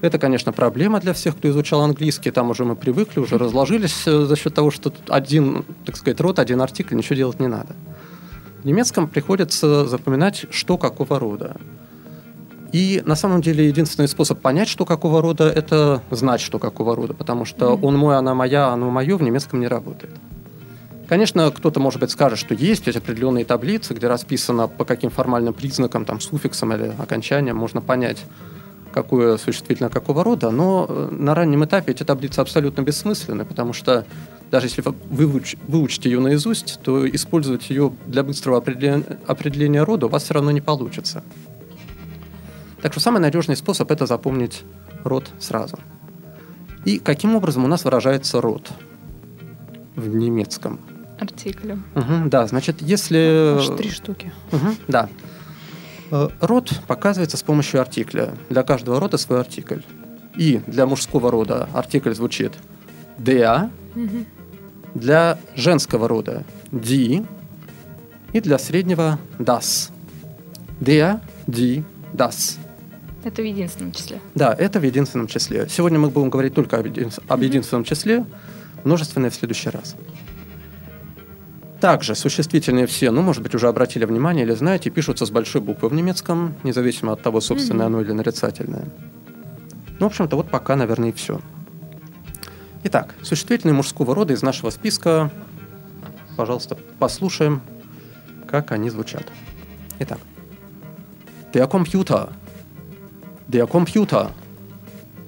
Это, 0.00 0.18
конечно, 0.18 0.52
проблема 0.52 0.98
для 0.98 1.12
всех, 1.12 1.36
кто 1.36 1.48
изучал 1.48 1.82
английский. 1.82 2.32
Там 2.32 2.50
уже 2.50 2.64
мы 2.64 2.74
привыкли, 2.74 3.20
уже 3.20 3.38
разложились 3.38 4.06
э, 4.06 4.24
за 4.24 4.36
счет 4.36 4.52
того, 4.52 4.72
что 4.72 4.92
один, 5.08 5.64
так 5.84 5.96
сказать, 5.96 6.20
род, 6.20 6.40
один 6.40 6.60
артикль, 6.60 6.96
ничего 6.96 7.14
делать 7.14 7.38
не 7.38 7.46
надо. 7.46 7.76
В 8.62 8.66
немецком 8.66 9.06
приходится 9.06 9.86
запоминать, 9.86 10.46
что 10.50 10.76
какого 10.76 11.20
рода. 11.20 11.56
И 12.76 13.02
на 13.06 13.16
самом 13.16 13.40
деле 13.40 13.68
единственный 13.68 14.06
способ 14.06 14.42
понять, 14.42 14.68
что 14.68 14.84
какого 14.84 15.22
рода, 15.22 15.48
это 15.48 16.02
знать, 16.10 16.42
что 16.42 16.58
какого 16.58 16.94
рода, 16.94 17.14
потому 17.14 17.46
что 17.46 17.74
он 17.74 17.96
мой, 17.96 18.18
она 18.18 18.34
моя, 18.34 18.68
оно 18.68 18.90
мое 18.90 19.16
в 19.16 19.22
немецком 19.22 19.60
не 19.60 19.66
работает. 19.66 20.12
Конечно, 21.08 21.50
кто-то, 21.50 21.80
может 21.80 22.00
быть, 22.00 22.10
скажет, 22.10 22.38
что 22.38 22.52
есть 22.52 22.86
эти 22.86 22.98
определенные 22.98 23.46
таблицы, 23.46 23.94
где 23.94 24.08
расписано, 24.08 24.68
по 24.68 24.84
каким 24.84 25.08
формальным 25.08 25.54
признакам, 25.54 26.04
там, 26.04 26.20
суффиксам 26.20 26.74
или 26.74 26.92
окончаниям 26.98 27.56
можно 27.56 27.80
понять, 27.80 28.22
какое 28.92 29.38
существительное 29.38 29.88
какого 29.88 30.22
рода, 30.22 30.50
но 30.50 30.84
э, 30.86 31.08
на 31.12 31.34
раннем 31.34 31.64
этапе 31.64 31.92
эти 31.92 32.02
таблицы 32.02 32.40
абсолютно 32.40 32.82
бессмысленны, 32.82 33.46
потому 33.46 33.72
что 33.72 34.04
даже 34.50 34.66
если 34.66 34.82
вы 34.82 34.94
выуч- 35.10 35.56
выучите 35.66 36.10
ее 36.10 36.20
наизусть, 36.20 36.78
то 36.82 37.08
использовать 37.08 37.70
ее 37.70 37.94
для 38.06 38.22
быстрого 38.22 38.58
определения, 38.58 39.18
определения 39.26 39.82
рода 39.82 40.06
у 40.06 40.08
вас 40.10 40.24
все 40.24 40.34
равно 40.34 40.50
не 40.50 40.60
получится. 40.60 41.22
Так 42.86 42.92
что 42.92 43.00
самый 43.00 43.18
надежный 43.18 43.56
способ 43.56 43.90
это 43.90 44.06
запомнить 44.06 44.62
род 45.02 45.28
сразу. 45.40 45.76
И 46.84 47.00
каким 47.00 47.34
образом 47.34 47.64
у 47.64 47.66
нас 47.66 47.84
выражается 47.84 48.40
род 48.40 48.70
в 49.96 50.06
немецком? 50.06 50.78
Артиклем. 51.18 51.82
Мгм, 51.96 52.30
да, 52.30 52.46
значит, 52.46 52.80
если... 52.80 53.56
Аж 53.58 53.76
три 53.76 53.90
штуки. 53.90 54.32
Мгм, 54.52 54.76
да. 54.86 55.08
Э, 56.12 56.28
Род 56.40 56.80
показывается 56.86 57.36
с 57.36 57.42
помощью 57.42 57.80
артикля. 57.80 58.36
Для 58.50 58.62
каждого 58.62 59.00
рода 59.00 59.16
свой 59.16 59.40
артикль. 59.40 59.80
И 60.36 60.60
для 60.68 60.86
мужского 60.86 61.32
рода 61.32 61.68
артикль 61.74 62.12
звучит 62.12 62.52
der, 63.18 63.68
для 64.94 65.40
женского 65.56 66.06
рода 66.06 66.44
die 66.70 67.26
и 68.32 68.40
для 68.40 68.58
среднего 68.60 69.18
das. 69.40 69.90
Der, 70.78 71.18
die, 71.48 71.82
das. 72.12 72.58
Это 73.26 73.42
в 73.42 73.44
единственном 73.44 73.90
числе. 73.90 74.20
Да, 74.36 74.54
это 74.56 74.78
в 74.78 74.84
единственном 74.84 75.26
числе. 75.26 75.68
Сегодня 75.68 75.98
мы 75.98 76.10
будем 76.10 76.30
говорить 76.30 76.54
только 76.54 76.78
об, 76.78 76.86
един- 76.86 77.10
об 77.26 77.42
единственном 77.42 77.82
числе, 77.82 78.24
множественное 78.84 79.30
в 79.30 79.34
следующий 79.34 79.68
раз. 79.68 79.96
Также 81.80 82.14
существительные 82.14 82.86
все, 82.86 83.10
ну, 83.10 83.22
может 83.22 83.42
быть, 83.42 83.52
уже 83.52 83.66
обратили 83.66 84.04
внимание 84.04 84.46
или 84.46 84.54
знаете, 84.54 84.90
пишутся 84.90 85.26
с 85.26 85.32
большой 85.32 85.60
буквы 85.60 85.88
в 85.88 85.92
немецком, 85.92 86.54
независимо 86.62 87.14
от 87.14 87.22
того, 87.22 87.40
собственное 87.40 87.86
оно 87.86 88.00
или 88.00 88.12
нарицательное. 88.12 88.84
Ну, 89.98 90.06
в 90.06 90.10
общем-то, 90.10 90.36
вот 90.36 90.48
пока, 90.48 90.76
наверное, 90.76 91.08
и 91.08 91.12
все. 91.12 91.40
Итак, 92.84 93.16
существительные 93.22 93.74
мужского 93.74 94.14
рода 94.14 94.34
из 94.34 94.42
нашего 94.42 94.70
списка, 94.70 95.32
пожалуйста, 96.36 96.78
послушаем, 97.00 97.60
как 98.48 98.70
они 98.70 98.88
звучат. 98.88 99.26
Итак. 99.98 100.20
Der 101.52 101.68
Computer. 101.68 102.30
der 103.48 103.66
Computer, 103.66 104.32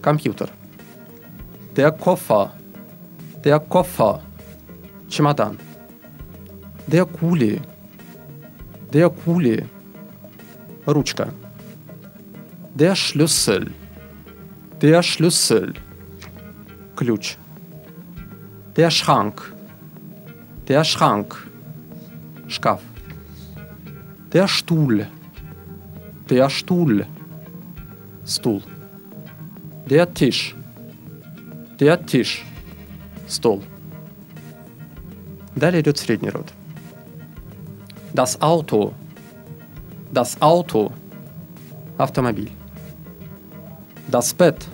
Computer, 0.02 0.48
der 1.76 1.92
Koffer, 1.92 2.52
der 3.44 3.60
Koffer, 3.60 4.20
Chimadan, 5.08 5.56
der 6.86 7.04
Kuli, 7.04 7.60
der 8.92 9.08
Kuli, 9.10 9.64
Rutschka, 10.86 11.28
der 12.74 12.94
Schlüssel, 12.96 13.72
der 14.80 15.02
Schlüssel, 15.02 15.74
Klutsch, 16.96 17.36
der 18.76 18.90
Schrank, 18.90 19.54
der 20.66 20.82
Schrank, 20.82 21.36
Schkaf. 22.48 22.82
der 24.32 24.48
Stuhl, 24.48 25.06
der 26.28 26.50
Stuhl. 26.50 27.06
Стул. 28.28 28.62
Der 29.88 30.12
Tisch. 30.12 30.54
Der 31.80 32.04
Tisch. 32.04 32.44
Стол. 33.26 33.62
Далее 35.56 35.80
идет 35.80 35.96
средний 35.96 36.28
род. 36.28 36.52
Das 38.12 38.38
Auto. 38.42 38.92
Das 40.12 40.36
Auto. 40.42 40.92
Автомобиль. 41.96 42.50
Das 44.08 44.34
Bett. 44.34 44.68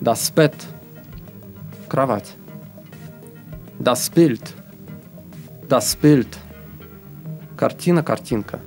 Das 0.00 0.30
Bett. 0.30 0.54
Кровать. 1.88 2.36
Das 3.78 4.10
Bild. 4.10 4.54
Das 5.66 5.96
Bild. 5.96 6.38
Картина, 7.56 8.02
картинка. 8.02 8.60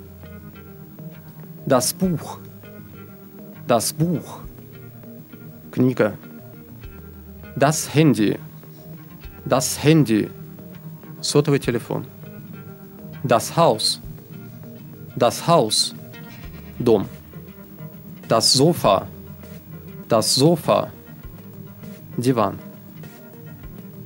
Das 1.68 1.94
Buch. 1.94 2.40
Das 3.67 3.93
Buch. 3.93 4.41
Книга. 5.71 6.15
Das 7.57 7.95
Handy. 7.95 8.39
Das 9.45 9.83
Handy. 9.83 10.31
Сотовый 11.21 11.59
телефон. 11.59 12.07
Das 13.23 13.57
Haus. 13.57 14.01
Das 15.17 15.47
Haus. 15.47 15.95
Дом. 16.79 17.07
Das 18.29 18.53
Sofa. 18.53 19.07
Das 20.09 20.35
Sofa. 20.35 20.91
Диван. 22.17 22.59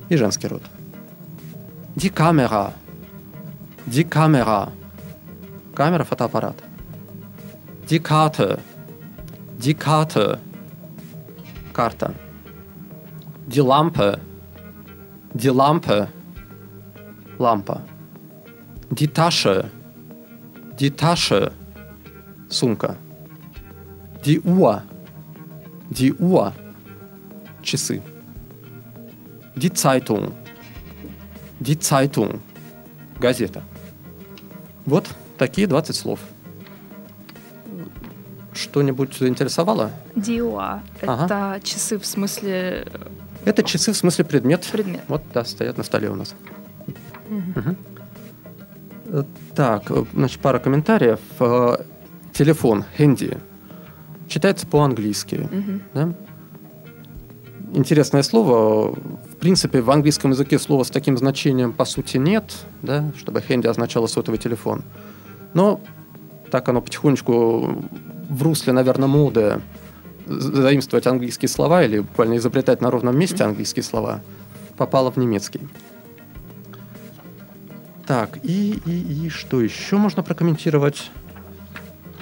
И 0.09 0.15
женский 0.15 0.47
род. 0.47 0.61
Die 1.95 2.09
Kamera. 2.09 2.73
Die 3.85 4.03
Kamera. 4.03 4.71
Камера, 5.75 6.03
фотоаппарат. 6.03 6.55
Die 7.89 7.99
Karte. 7.99 8.59
Die 9.64 9.74
Karte. 9.74 10.40
Карта. 11.72 12.12
Die 13.46 13.60
Lampe. 13.60 14.18
Die 15.34 15.50
Lampe. 15.50 16.08
Лампа. 17.38 17.80
Die 18.90 19.06
Tasche. 19.06 19.70
Die 20.80 20.90
Tasche. 20.90 21.52
Сумка. 22.48 22.96
Die 24.24 24.40
Uhr. 24.40 24.82
Die 25.90 26.12
Uhr. 26.12 26.52
Часы. 27.62 28.02
Die 29.54 29.72
Zeitung. 29.72 30.32
Die 31.60 31.78
Zeitung. 31.78 32.40
Газета. 33.20 33.62
Вот 34.84 35.14
такие 35.38 35.68
20 35.68 35.96
слов. 35.96 36.18
Что-нибудь 38.54 39.14
заинтересовало? 39.18 39.90
Диуа. 40.14 40.82
Ага. 41.06 41.24
Это 41.56 41.60
часы 41.66 41.98
в 41.98 42.04
смысле 42.06 42.86
Это 43.44 43.62
часы 43.62 43.92
в 43.92 43.96
смысле 43.96 44.24
предмет. 44.24 44.68
предмет. 44.70 45.00
Вот, 45.08 45.22
да, 45.32 45.44
стоят 45.44 45.78
на 45.78 45.84
столе 45.84 46.10
у 46.10 46.14
нас. 46.14 46.34
Э, 49.06 49.24
Так, 49.54 49.90
э, 49.90 50.04
значит, 50.14 50.40
пара 50.40 50.58
комментариев. 50.58 51.20
Э, 51.40 51.76
Телефон, 52.32 52.84
хенди, 52.96 53.36
читается 54.28 54.66
по-английски. 54.66 55.48
да? 55.92 56.14
Интересное 57.74 58.22
слово. 58.22 58.92
В 58.94 59.36
принципе, 59.38 59.80
в 59.82 59.90
английском 59.90 60.30
языке 60.30 60.58
слова 60.58 60.84
с 60.84 60.90
таким 60.90 61.18
значением 61.18 61.72
по 61.72 61.84
сути 61.84 62.16
нет, 62.16 62.54
да, 62.80 63.10
чтобы 63.18 63.40
хенди 63.42 63.66
означало 63.66 64.06
сотовый 64.06 64.38
телефон. 64.38 64.82
Но 65.52 65.80
так 66.50 66.68
оно 66.68 66.80
потихонечку 66.80 67.82
в 68.28 68.42
русле, 68.42 68.72
наверное, 68.72 69.08
моды 69.08 69.60
заимствовать 70.26 71.06
английские 71.06 71.48
слова 71.48 71.82
или 71.82 72.00
буквально 72.00 72.36
изобретать 72.36 72.80
на 72.80 72.90
ровном 72.90 73.18
месте 73.18 73.44
английские 73.44 73.82
слова 73.82 74.20
попало 74.76 75.10
в 75.10 75.16
немецкий. 75.16 75.60
Так, 78.06 78.38
и, 78.42 78.80
и, 78.84 79.26
и 79.26 79.28
что 79.28 79.60
еще 79.60 79.96
можно 79.96 80.22
прокомментировать? 80.22 81.10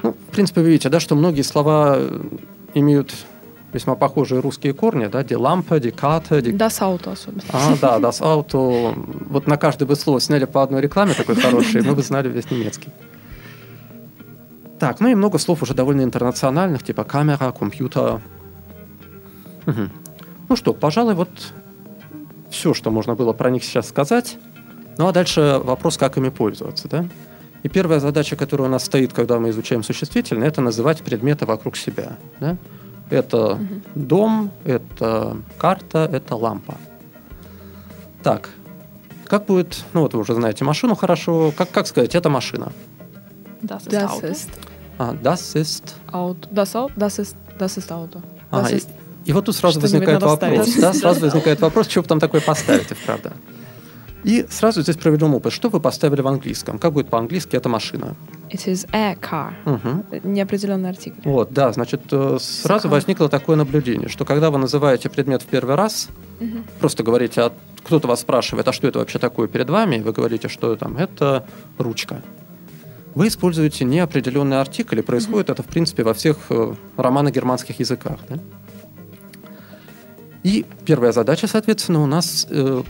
Ну, 0.03 0.13
в 0.13 0.33
принципе, 0.33 0.61
вы 0.61 0.69
видите, 0.69 0.89
да, 0.89 1.01
что 1.01 1.15
многие 1.15 1.43
слова 1.43 1.97
э, 1.97 2.21
имеют 2.75 3.15
весьма 3.73 3.95
похожие 3.95 4.41
русские 4.41 4.73
корни, 4.73 5.07
да, 5.07 5.23
die 5.23 5.37
Lampe, 5.37 5.81
die 5.81 5.93
Karte, 5.93 6.43
die... 6.43 6.53
Das 6.53 6.81
Auto 6.81 7.13
особенно. 7.13 7.43
А, 7.53 7.77
да, 7.81 7.99
das 7.99 8.21
Auto. 8.21 8.95
Вот 9.29 9.47
на 9.47 9.57
каждое 9.57 9.87
бы 9.87 9.97
слово 9.97 10.21
сняли 10.21 10.45
по 10.45 10.63
одной 10.63 10.81
рекламе 10.81 11.15
такой 11.15 11.37
хорошей, 11.37 11.83
мы 11.83 11.95
бы 11.95 12.03
знали 12.03 12.29
весь 12.29 12.51
немецкий. 12.51 12.89
Так, 14.81 14.99
ну 14.99 15.09
и 15.09 15.15
много 15.15 15.39
слов 15.39 15.63
уже 15.63 15.75
довольно 15.75 16.01
интернациональных, 16.01 16.83
типа 16.83 17.05
камера, 17.05 17.53
компьютер. 17.53 18.23
Мгм. 19.67 19.93
Ну 20.49 20.57
что, 20.57 20.73
пожалуй, 20.73 21.15
вот 21.15 21.29
все, 22.51 22.73
что 22.73 22.91
можно 22.91 23.15
было 23.15 23.35
про 23.35 23.51
них 23.51 23.63
сейчас 23.63 23.89
сказать. 23.89 24.39
Ну 24.97 25.07
а 25.07 25.13
дальше 25.13 25.61
вопрос, 25.63 25.99
как 25.99 26.17
ими 26.17 26.31
пользоваться, 26.31 26.89
да? 26.89 27.05
И 27.63 27.69
первая 27.69 28.01
задача, 28.01 28.37
которая 28.37 28.69
у 28.69 28.71
нас 28.71 28.85
стоит, 28.85 29.13
когда 29.13 29.39
мы 29.39 29.51
изучаем 29.51 29.83
существительное, 29.83 30.49
это 30.49 30.63
называть 30.63 31.03
предметы 31.03 31.45
вокруг 31.45 31.77
себя. 31.77 32.17
Да? 32.41 32.57
Это 33.11 33.59
дом, 33.95 34.51
это 34.65 35.37
карта, 35.59 36.09
это 36.11 36.37
лампа. 36.37 36.77
Так, 38.23 38.49
как 39.27 39.45
будет, 39.45 39.85
ну 39.93 40.01
вот 40.01 40.15
вы 40.15 40.21
уже 40.21 40.35
знаете 40.35 40.65
машину 40.65 40.95
хорошо, 40.95 41.53
как, 41.55 41.71
как 41.71 41.87
сказать, 41.87 42.15
это 42.15 42.31
машина. 42.31 42.73
Das 43.63 43.87
ist 43.87 43.93
Das 43.93 44.11
Auto. 44.11 44.70
А, 45.01 45.15
das 45.15 45.55
ist... 45.55 45.95
Auto. 46.13 46.47
Das 46.51 46.77
Auto. 46.77 46.93
Das 46.97 47.19
ist, 47.19 47.35
das 47.59 47.79
ist 47.79 47.91
Auto. 47.91 48.21
Ага, 48.51 48.65
Das 48.65 48.73
и, 48.73 48.77
ist 48.77 48.89
и 49.25 49.33
вот 49.33 49.47
тут 49.47 49.57
сразу 49.57 49.81
возникает 49.81 50.23
вопрос. 50.23 50.75
Да, 50.77 50.93
сразу 50.93 51.21
возникает 51.21 51.61
вопрос, 51.61 51.89
что 51.89 52.03
вы 52.03 52.09
там 52.09 52.21
такое 52.21 52.43
поставите, 52.43 52.95
правда. 53.07 53.33
И 54.25 54.47
сразу 54.51 54.83
здесь 54.83 54.97
проведем 54.97 55.35
опыт. 55.35 55.53
Что 55.55 55.71
вы 55.71 55.81
поставили 55.81 56.21
в 56.21 56.29
английском? 56.29 56.79
Как 56.79 56.93
будет 56.93 57.09
по-английски 57.09 57.57
эта 57.57 57.71
машина? 57.71 58.15
It 58.51 58.67
is 58.67 58.87
a 58.93 59.15
car. 59.15 59.53
Мгм. 59.65 60.05
Неопределенный 60.25 60.91
артикль. 60.91 61.21
Вот, 61.25 61.53
да, 61.53 61.73
значит, 61.73 62.03
э, 62.11 62.37
сразу 62.39 62.89
Ага. 62.89 62.97
возникло 62.97 63.29
такое 63.31 63.57
наблюдение, 63.57 64.09
что 64.09 64.27
когда 64.27 64.51
вы 64.51 64.59
называете 64.59 65.09
предмет 65.09 65.41
в 65.43 65.47
первый 65.47 65.77
раз, 65.77 66.09
просто 66.79 67.03
говорите, 67.03 67.41
а 67.41 67.53
кто-то 67.85 68.07
вас 68.09 68.21
спрашивает, 68.21 68.69
а 68.69 68.73
что 68.75 68.89
это 68.89 68.99
вообще 68.99 69.19
такое 69.19 69.49
перед 69.49 69.71
вами, 69.71 69.97
и 69.97 70.01
вы 70.01 70.13
говорите, 70.13 70.49
что 70.49 70.77
там, 70.77 70.99
это 70.99 71.47
ручка. 71.79 72.21
Вы 73.15 73.29
используете 73.29 73.85
неопределенный 73.85 74.61
артикль, 74.61 75.01
и 75.01 75.03
происходит 75.03 75.51
это, 75.51 75.63
в 75.63 75.67
принципе, 75.67 76.05
во 76.05 76.15
всех 76.15 76.37
э, 76.51 76.75
романо-германских 76.97 77.79
языках. 77.81 78.19
да? 78.29 78.39
И 80.43 80.65
первая 80.85 81.13
задача, 81.13 81.47
соответственно, 81.47 82.03
у 82.03 82.07
нас 82.07 82.47
э, 82.49 82.83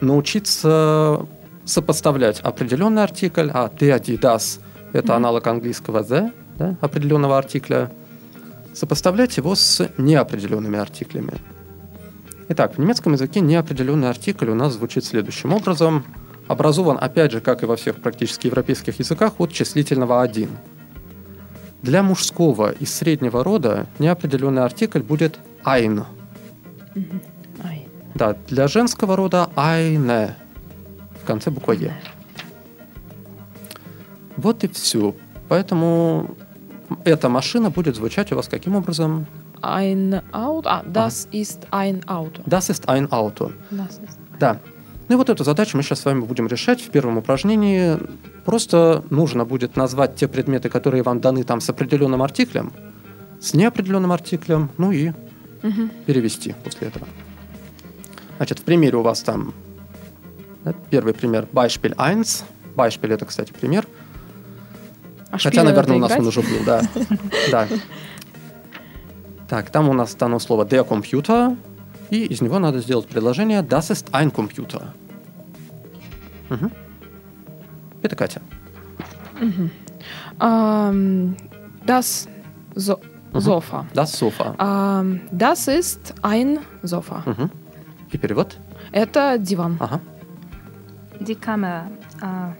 научиться 0.00 1.26
сопоставлять 1.64 2.40
определенный 2.40 3.02
артикль, 3.02 3.50
а 3.52 3.68
die, 3.68 4.18
das– 4.18 4.60
это 4.92 5.14
аналог 5.14 5.46
английского 5.46 6.00
the, 6.00 6.32
да, 6.58 6.76
определенного 6.80 7.38
артикля, 7.38 7.92
сопоставлять 8.74 9.36
его 9.36 9.54
с 9.54 9.88
неопределенными 9.98 10.78
артиклями. 10.78 11.34
Итак, 12.48 12.74
в 12.74 12.78
немецком 12.78 13.12
языке 13.12 13.40
неопределенный 13.40 14.10
артикль 14.10 14.48
у 14.48 14.54
нас 14.54 14.72
звучит 14.72 15.04
следующим 15.04 15.52
образом. 15.52 16.04
Образован, 16.50 16.98
опять 17.00 17.30
же, 17.30 17.40
как 17.40 17.62
и 17.62 17.66
во 17.66 17.76
всех 17.76 18.02
практически 18.02 18.48
европейских 18.48 18.98
языках, 18.98 19.34
от 19.38 19.52
числительного 19.52 20.20
«один». 20.20 20.50
Для 21.80 22.02
мужского 22.02 22.72
и 22.72 22.84
среднего 22.86 23.44
рода 23.44 23.86
неопределенный 24.00 24.64
артикль 24.64 24.98
будет 24.98 25.38
«ein». 25.64 26.04
Да, 28.16 28.36
для 28.48 28.66
женского 28.66 29.14
рода 29.14 29.48
«eine» 29.54 30.32
в 31.22 31.24
конце 31.24 31.52
буква 31.52 31.70
«е». 31.70 31.92
Вот 34.36 34.64
и 34.64 34.66
все. 34.66 35.14
Поэтому 35.48 36.34
эта 37.04 37.28
машина 37.28 37.70
будет 37.70 37.94
звучать 37.94 38.32
у 38.32 38.34
вас 38.34 38.48
каким 38.48 38.74
образом? 38.74 39.28
Ein 39.62 40.20
Auto. 40.32 40.68
А, 40.68 40.82
das 40.84 41.28
ist 41.30 41.68
ein 41.70 42.02
Auto. 42.08 42.42
Das 42.44 42.70
ist 42.70 42.88
ein 42.88 43.06
Auto. 43.12 43.52
Das 43.70 44.00
ist 44.02 44.18
Да. 44.40 44.58
Ну 45.10 45.14
и 45.14 45.18
вот 45.18 45.28
эту 45.28 45.42
задачу 45.42 45.76
мы 45.76 45.82
сейчас 45.82 46.02
с 46.02 46.04
вами 46.04 46.20
будем 46.20 46.46
решать 46.46 46.80
в 46.80 46.88
первом 46.90 47.18
упражнении. 47.18 47.98
Просто 48.44 49.02
нужно 49.10 49.44
будет 49.44 49.74
назвать 49.74 50.14
те 50.14 50.28
предметы, 50.28 50.68
которые 50.68 51.02
вам 51.02 51.20
даны 51.20 51.42
там 51.42 51.60
с 51.60 51.68
определенным 51.68 52.22
артиклем, 52.22 52.72
с 53.40 53.52
неопределенным 53.52 54.12
артиклем, 54.12 54.70
ну 54.78 54.92
и 54.92 55.10
перевести 56.06 56.54
после 56.62 56.86
этого. 56.86 57.08
Значит, 58.36 58.60
в 58.60 58.62
примере 58.62 58.98
у 58.98 59.02
вас 59.02 59.22
там 59.22 59.52
да, 60.64 60.74
первый 60.90 61.12
пример 61.12 61.48
Beispiel 61.52 61.92
1. 61.96 62.24
Beispiel 62.76 63.12
это, 63.12 63.26
кстати, 63.26 63.52
пример. 63.52 63.88
А 65.32 65.38
Хотя, 65.38 65.64
наверное, 65.64 65.96
у 65.96 65.98
нас 65.98 66.12
он 66.12 66.18
играть? 66.18 66.36
уже 66.36 66.40
был, 66.42 66.64
да. 66.64 66.82
да. 67.50 67.68
Так, 69.48 69.70
там 69.70 69.88
у 69.88 69.92
нас 69.92 70.14
дано 70.14 70.38
слово 70.38 70.64
der 70.64 70.86
Computer, 70.86 71.56
и 72.10 72.24
из 72.26 72.40
него 72.40 72.58
надо 72.58 72.80
сделать 72.80 73.06
предложение 73.08 73.62
Das 73.62 73.90
ist 73.90 74.08
ein 74.12 74.30
Computer. 74.32 74.88
Мгм. 76.48 76.70
Это 78.02 78.16
Катя. 78.16 78.40
Ähm, 80.40 81.36
das 81.86 82.28
so 82.74 82.98
Mhm. 83.32 83.40
Sofa. 83.40 83.86
Das 83.94 84.12
Sofa. 84.18 84.56
Ähm, 84.58 85.20
das 85.30 85.68
ist 85.68 86.14
ein 86.22 86.58
Sofa. 86.82 87.22
Мгм. 87.26 87.50
И 88.12 88.18
перевод? 88.18 88.58
Это 88.92 89.38
диван. 89.38 89.76
Ага. 89.78 90.00
Die 91.20 91.36
Kamera. 91.36 91.86
Äh, 92.20 92.50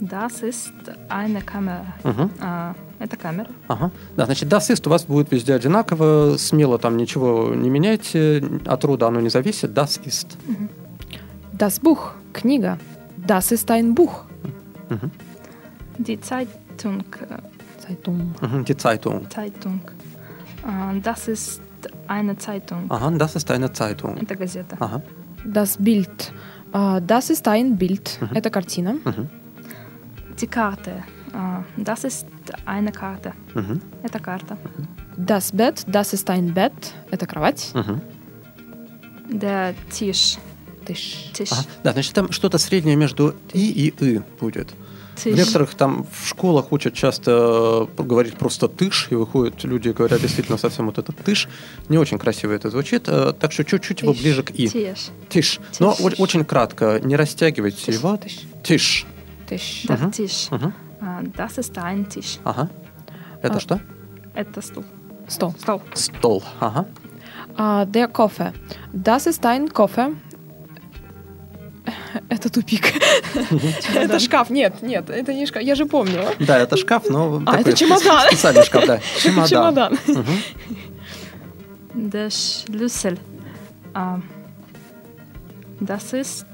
das 0.00 0.42
ist 0.42 0.72
eine 1.08 1.40
Kamera. 1.42 1.86
Мгм. 2.02 2.30
Äh, 2.40 2.74
это 2.98 3.16
камера. 3.16 3.48
Ага. 3.68 3.90
Да, 4.16 4.26
значит, 4.26 4.48
das 4.48 4.70
ist 4.70 4.86
у 4.86 4.90
вас 4.90 5.04
будет 5.04 5.30
везде 5.30 5.54
одинаково, 5.54 6.36
смело 6.38 6.78
там 6.78 6.96
ничего 6.96 7.54
не 7.54 7.70
меняйте, 7.70 8.42
от 8.66 8.84
рода 8.84 9.06
оно 9.08 9.20
не 9.20 9.28
зависит, 9.30 9.72
das 9.72 10.00
ist. 10.04 10.36
Das 11.52 11.80
Buch. 11.80 12.12
Книга. 12.32 12.78
Das 13.16 13.50
ist 13.52 13.70
ein 13.70 13.94
Buch. 13.94 14.24
Die 15.98 16.20
Zeitung. 16.20 17.04
Äh, 17.28 17.38
Zeitung. 17.80 18.34
Die 18.64 18.76
Zeitung. 18.76 19.28
Zeitung. 19.28 19.80
Äh, 20.64 21.00
das 21.00 21.28
ist 21.28 21.60
eine 22.06 22.36
Zeitung. 22.36 22.86
Ага, 22.88 23.10
das 23.18 23.34
ist 23.34 23.50
eine 23.50 23.72
Zeitung. 23.72 24.16
Это 24.18 24.36
газета. 24.36 24.76
Ага. 24.78 25.02
Das 25.44 25.76
Bild. 25.78 26.32
Äh, 26.72 27.00
das 27.04 27.30
ist 27.30 27.48
ein 27.48 27.76
Bild. 27.76 28.20
Это 28.34 28.50
картина. 28.50 28.94
Мгм. 29.04 29.28
Die 30.40 30.46
Karte. 30.46 31.02
Äh, 31.32 31.82
das 31.82 32.04
ist 32.04 32.26
eine 32.66 32.90
Karte. 32.92 33.32
Мгм. 33.54 33.80
Это 34.02 34.18
карта. 34.18 34.56
Das 35.16 35.52
Bett. 35.52 35.84
Das 35.86 36.12
ist 36.12 36.28
ein 36.30 36.52
Bett. 36.54 36.92
Это 37.10 37.26
кровать. 37.26 37.70
Мгм. 37.74 38.00
Der 39.30 39.74
Tisch. 39.90 40.38
Тыш. 40.86 41.30
Tisch. 41.34 41.52
Ага. 41.52 41.62
Да, 41.84 41.92
значит, 41.92 42.14
там 42.14 42.32
что-то 42.32 42.58
среднее 42.58 42.96
между 42.96 43.34
и 43.52 43.70
и 43.70 43.94
и 44.04 44.20
будет. 44.40 44.68
В 45.16 45.22
Тиш. 45.24 45.36
некоторых 45.36 45.74
там 45.74 46.06
в 46.12 46.28
школах 46.28 46.70
учат 46.72 46.94
часто 46.94 47.88
э, 47.98 48.02
говорить 48.02 48.34
просто 48.36 48.68
тыш, 48.68 49.08
и 49.10 49.16
выходят 49.16 49.64
люди, 49.64 49.88
говорят 49.88 50.20
действительно 50.20 50.56
совсем 50.58 50.86
вот 50.86 50.98
этот 50.98 51.16
тыш. 51.16 51.48
Не 51.88 51.98
очень 51.98 52.18
красиво 52.18 52.52
это 52.52 52.70
звучит, 52.70 53.08
э, 53.08 53.32
так 53.38 53.50
что 53.52 53.64
чуть-чуть 53.64 54.02
его 54.02 54.12
Тыш. 54.12 54.22
ближе 54.22 54.42
к 54.44 54.50
и. 54.52 54.68
Тиш. 54.68 55.08
Тиш. 55.28 55.60
Но 55.80 55.92
Тиш. 55.94 56.14
очень 56.20 56.44
кратко, 56.44 57.00
не 57.02 57.16
растягивайте 57.16 57.92
его. 57.92 58.16
Тыш. 58.16 58.40
Тиш. 58.62 59.06
Тыщ. 59.48 59.86
Der 59.86 59.96
Мгм. 59.98 60.10
Tisch. 60.10 60.54
Мгм. 60.56 60.72
Das 61.36 61.58
ist 61.58 61.76
ein 61.78 62.08
Tisch. 62.08 62.38
Ага. 62.44 62.68
Это 63.42 63.56
А. 63.56 63.60
что? 63.60 63.80
Это 64.34 64.60
стул. 64.60 64.84
Стол. 65.28 65.54
Стол. 65.58 65.82
Стол. 65.94 66.42
Ага. 66.60 66.86
А, 67.56 67.84
der 67.84 68.08
Кофе. 68.08 68.52
Das 68.92 69.26
ist 69.26 69.44
ein 69.46 69.68
Кофе. 69.68 70.12
Это 72.28 72.50
тупик. 72.50 72.92
Это 73.94 74.18
шкаф. 74.18 74.50
Нет, 74.50 74.82
нет, 74.82 75.08
это 75.08 75.32
не 75.32 75.46
шкаф. 75.46 75.62
Я 75.62 75.74
же 75.74 75.86
помнила. 75.86 76.32
Да, 76.38 76.58
это 76.58 76.76
шкаф, 76.76 77.08
но 77.08 77.42
А, 77.46 77.58
это 77.60 77.72
чемодан. 77.74 78.26
специальный 78.28 78.64
шкаф, 78.64 78.86
да. 78.86 78.98
Чемодан. 79.18 79.48
Чемодан. 79.48 79.98
Der 81.94 82.28
Schlüssel. 82.30 83.18
А, 83.94 84.20
Das 85.80 86.12
ist 86.12 86.46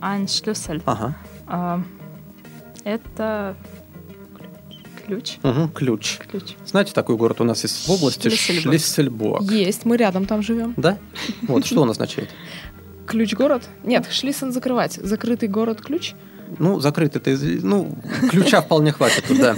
ein 0.00 0.28
Schlüssel. 0.28 0.80
Ага. 0.86 1.14
А, 1.46 1.80
Это 2.84 3.56
ключ. 5.08 5.38
Мгм, 5.42 5.68
Ключ. 5.72 6.18
Ключ. 6.30 6.54
Знаете, 6.66 6.92
такой 6.92 7.16
город 7.16 7.40
у 7.40 7.44
нас 7.44 7.62
есть 7.64 7.88
в 7.88 7.90
области 7.90 8.28
Шлиссельбург. 8.28 8.62
Шлиссельбург. 8.62 9.42
Есть, 9.50 9.84
мы 9.86 9.96
рядом 9.96 10.26
там 10.26 10.42
живем. 10.42 10.74
Да? 10.76 10.98
Вот, 11.42 11.64
что 11.66 11.80
он 11.82 11.90
означает? 11.90 12.28
Ключ 13.06 13.32
город? 13.34 13.62
Нет, 13.84 14.06
Шлиссен 14.10 14.52
закрывать. 14.52 14.92
Закрытый 15.02 15.48
город 15.48 15.80
ключ? 15.80 16.12
Ну, 16.58 16.80
закрыт 16.80 17.16
это, 17.16 17.30
из- 17.30 17.62
ну, 17.64 17.94
ключа 18.30 18.60
вполне 18.60 18.92
хватит 18.92 19.24
тут, 19.28 19.38
да. 19.38 19.54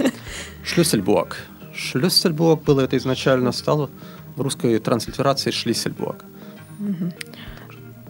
Шлюссельбург. 0.63 1.37
Шлюссельбург 1.75 2.63
было 2.63 2.81
это 2.81 2.95
изначально, 2.97 3.51
стало 3.51 3.89
в 4.35 4.41
русской 4.41 4.79
транслитерации 4.79 5.51
Шлиссельбург. 5.51 6.23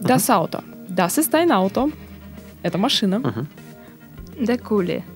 Das 0.00 0.28
Auto. 0.30 0.62
Das 0.88 1.18
ist 1.18 1.32
ein 1.34 1.50
Auto. 1.50 1.92
Это 2.62 2.78
машина. 2.78 3.18
Мгм, 3.18 3.46
Der 4.46 4.58
Kuli. 4.58 5.02
А, 5.02 5.11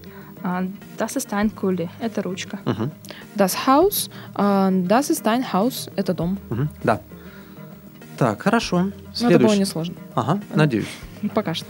Das 0.99 1.17
ist 1.17 1.33
ein 1.33 1.51
Kuli. 1.55 1.89
Это 2.01 2.23
ручка. 2.23 2.59
мгм, 2.65 2.91
Das 3.37 3.67
Haus. 3.67 4.09
а, 4.35 4.71
Das 4.71 5.11
ist 5.11 5.27
ein 5.27 5.43
Haus. 5.53 5.89
Это 5.97 6.15
дом. 6.15 6.39
мгм, 6.51 6.69
Да. 6.85 7.01
Так, 8.19 8.41
хорошо. 8.43 8.77
Но 8.79 8.91
это 9.29 9.39
было 9.39 9.49
Следующий. 9.51 9.61
несложно. 9.61 9.95
Ага, 10.15 10.41
надеюсь. 10.55 10.87
Ну, 11.23 11.29
Пока 11.31 11.53
что. 11.55 11.67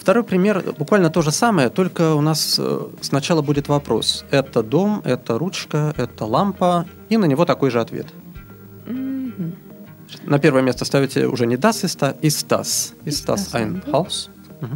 Второй 0.00 0.22
пример 0.24 0.62
буквально 0.78 1.10
то 1.10 1.20
же 1.22 1.30
самое, 1.32 1.68
только 1.68 2.14
у 2.14 2.20
нас 2.22 2.56
э, 2.58 2.80
сначала 3.02 3.42
будет 3.42 3.68
вопрос. 3.68 4.24
Это 4.30 4.62
дом, 4.62 5.00
это 5.04 5.36
ручка, 5.38 5.92
это 5.98 6.24
лампа, 6.24 6.86
и 7.10 7.16
на 7.18 7.26
него 7.26 7.44
такой 7.44 7.70
же 7.70 7.80
ответ. 7.80 8.06
Мгм. 8.86 9.54
На 10.24 10.38
первое 10.38 10.62
место 10.62 10.84
ставите 10.84 11.26
уже 11.26 11.46
не 11.46 11.56
das 11.56 11.84
ist, 11.84 12.02
а 12.02 12.14
ist 12.22 12.46
das. 12.48 12.94
Ist 13.04 13.28
das 13.28 13.54
ein 13.54 13.82
Haus? 13.92 14.30
А, 14.62 14.66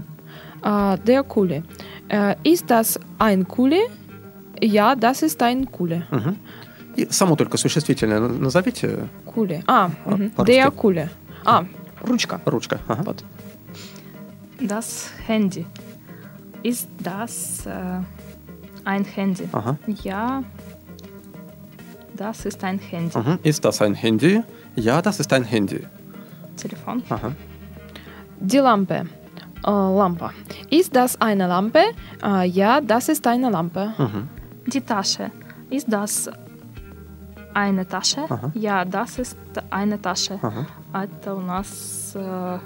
Der 1.07 1.22
Kuli. 1.22 1.62
Äh, 2.09 2.35
Ist 2.42 2.68
das 2.70 2.98
ein 3.18 3.46
Kuli? 3.46 3.81
Ja, 4.61 4.94
das 4.96 5.22
ist 5.22 5.40
ein 5.42 5.70
Kuli. 5.70 6.02
И 6.96 7.07
само 7.11 7.37
только 7.37 7.57
существительное 7.59 8.18
на- 8.20 8.29
назовите. 8.29 9.07
Кули. 9.26 9.62
А, 9.66 9.87
А, 9.87 9.90
по-русски. 10.35 10.46
Der 10.50 10.70
Кули. 10.70 11.09
А, 11.44 11.64
ручка. 12.02 12.40
Ручка. 12.46 12.81
Ага. 12.88 13.02
Вот. 13.05 13.24
Das 14.61 15.11
Handy. 15.29 15.66
Ist 16.62 16.88
das 16.98 17.66
äh, 17.66 18.00
ein 18.85 19.05
Handy? 19.05 19.46
Ага. 19.52 19.76
Ja. 20.02 20.42
Das 22.16 22.46
ist 22.46 22.64
ein 22.64 22.79
Handy. 22.79 23.16
Мгм. 23.18 23.38
Ist 23.42 23.62
das 23.64 23.83
ein 23.83 23.92
Handy? 23.94 24.42
Ja, 24.74 25.02
das 25.02 25.20
ist 25.20 25.31
ein 25.35 25.44
Handy. 25.44 25.87
Telefon. 26.57 27.02
Ага. 27.11 27.33
Die 28.40 28.57
Lampe. 28.59 29.05
Äh, 29.64 29.71
Lampe. 29.71 30.31
Ist 30.71 30.95
das 30.95 31.21
eine 31.21 31.47
Lampe? 31.47 31.81
Äh, 32.23 32.47
ja, 32.49 32.81
das 32.81 33.09
ist 33.09 33.27
eine 33.27 33.51
Lampe. 33.51 33.95
Мгм. 33.99 34.29
Die 34.66 34.81
Tasche. 34.81 35.31
Ist 35.71 35.87
das 35.88 36.31
eine 37.55 37.87
Tasche? 37.87 38.27
Ага. 38.29 38.53
Ja, 38.55 38.85
das 38.85 39.19
ist 39.19 39.37
eine 39.71 40.01
Tasche. 40.01 40.38
Ага. 40.42 40.66
Это 40.92 41.35
у 41.35 41.40
нас 41.40 42.12
э, 42.14 42.59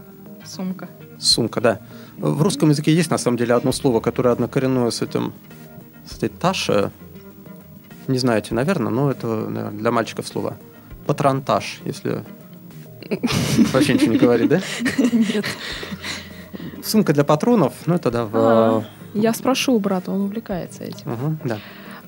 сумка. 0.45 0.89
Сумка, 1.19 1.61
да. 1.61 1.81
В 2.19 2.43
русском 2.43 2.71
языке 2.71 2.95
есть 2.95 3.11
на 3.11 3.19
самом 3.19 3.37
деле 3.37 3.55
одно 3.55 3.73
слово, 3.73 4.01
которое 4.01 4.31
однокоренное 4.33 4.91
с 4.91 5.03
этим, 5.03 5.33
с 6.07 6.17
этой 6.17 6.29
Таша. 6.29 6.91
Не 8.09 8.19
знаете, 8.19 8.55
наверное, 8.55 8.91
но 8.91 9.11
это 9.11 9.27
наверное, 9.27 9.79
для 9.79 9.91
мальчиков 9.91 10.27
слово. 10.27 10.57
Патронтаж, 11.07 11.81
если 11.85 12.25
вообще 13.73 13.95
ничего 13.95 14.13
не 14.13 14.19
говорит, 14.19 14.49
да? 14.49 14.61
Нет. 15.13 15.45
Сумка 16.85 17.13
для 17.13 17.25
патронов, 17.25 17.73
ну 17.87 17.95
это 17.95 18.11
да, 18.11 18.25
в... 18.25 18.31
А. 18.35 18.85
Я 19.15 19.35
спрошу 19.35 19.75
у 19.75 19.81
брата, 19.81 20.11
он 20.11 20.23
увлекается 20.23 20.85
этим. 20.85 21.11
Мгм, 21.11 21.41
да. 21.45 21.59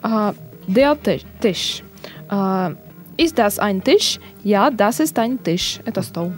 Äh, 0.02 0.34
der 0.66 0.96
Tisch. 1.40 1.82
Äh, 2.30 2.74
ist 3.16 3.38
das 3.38 3.58
ein 3.58 3.82
Tisch? 3.82 4.18
Ja, 4.42 4.70
das 4.70 5.00
ist 5.00 5.18
ein 5.18 5.38
Tisch. 5.42 5.80
Это 5.84 6.02
стол. 6.02 6.32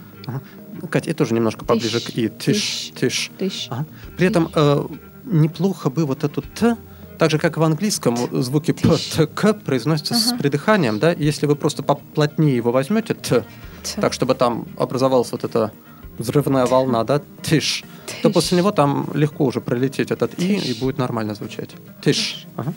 Ну, 0.81 0.87
Катя, 0.87 1.11
это 1.11 1.19
тоже 1.19 1.33
немножко 1.33 1.65
поближе 1.65 1.99
к 1.99 2.09
и. 2.15 2.29
Тиш, 2.29 2.91
тиш. 2.95 3.31
Тыш. 3.37 3.67
Ага. 3.69 3.85
При 4.17 4.27
этом 4.27 4.49
э, 4.53 4.85
неплохо 5.23 5.89
бы 5.89 6.05
вот 6.05 6.23
эту 6.23 6.41
Т, 6.41 6.77
так 7.17 7.31
же, 7.31 7.37
как 7.37 7.57
и 7.57 7.59
в 7.59 7.63
английском, 7.63 8.17
звуки 8.43 8.71
П, 8.73 8.97
Т, 9.15 9.27
К 9.27 9.53
произносятся 9.53 10.15
с 10.15 10.27
Ага. 10.27 10.37
придыханием, 10.37 10.99
да? 10.99 11.11
Если 11.11 11.45
вы 11.45 11.55
просто 11.55 11.81
поплотнее 11.83 12.55
его 12.55 12.71
возьмете, 12.71 13.13
Т, 13.13 13.45
Т. 13.83 14.01
так, 14.01 14.13
чтобы 14.13 14.35
там 14.35 14.67
образовалась 14.77 15.31
вот 15.31 15.43
эта 15.43 15.71
взрывная 16.17 16.65
волна, 16.65 17.03
да, 17.03 17.21
тиш, 17.41 17.83
то 18.21 18.29
Тиш. 18.29 18.33
после 18.33 18.57
него 18.57 18.71
там 18.71 19.07
легко 19.13 19.45
уже 19.45 19.61
пролететь 19.61 20.11
этот 20.11 20.33
И, 20.39 20.59
Тиш. 20.59 20.65
и 20.65 20.79
будет 20.79 20.97
нормально 20.97 21.33
звучать. 21.35 21.75
Тиш. 22.01 22.45
Ага. 22.57 22.73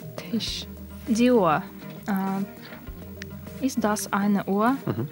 Die 1.07 1.31
Uhr. 1.31 1.61
Äh, 2.07 3.65
ist 3.65 3.83
das 3.83 4.07
eine 4.13 4.43
Uhr? 4.45 4.75
Мгм. 4.85 5.07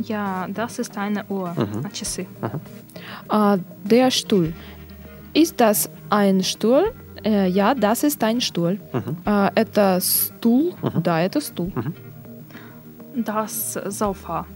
Ja, 0.00 0.46
das 0.48 0.78
ist 0.78 0.96
eine 0.96 1.24
Uhr. 1.28 1.52
Mhm. 1.56 1.84
А 1.84 1.90
часы? 1.90 2.26
Äh, 3.30 3.58
der 3.84 4.10
Stuhl. 4.10 4.52
Ist 5.34 5.58
das 5.60 5.90
ein 6.10 6.42
Stuhl? 6.44 6.92
Äh, 7.24 7.48
ja, 7.48 7.74
das 7.74 8.04
ist 8.04 8.22
ein 8.22 8.40
Stuhl. 8.40 8.78
Äh, 9.24 9.50
это 9.56 9.98
стул? 10.00 10.74
Да, 11.02 11.20
это 11.22 11.40
стул. 11.40 11.72
Das 13.16 13.72
Sofa. 13.88 14.46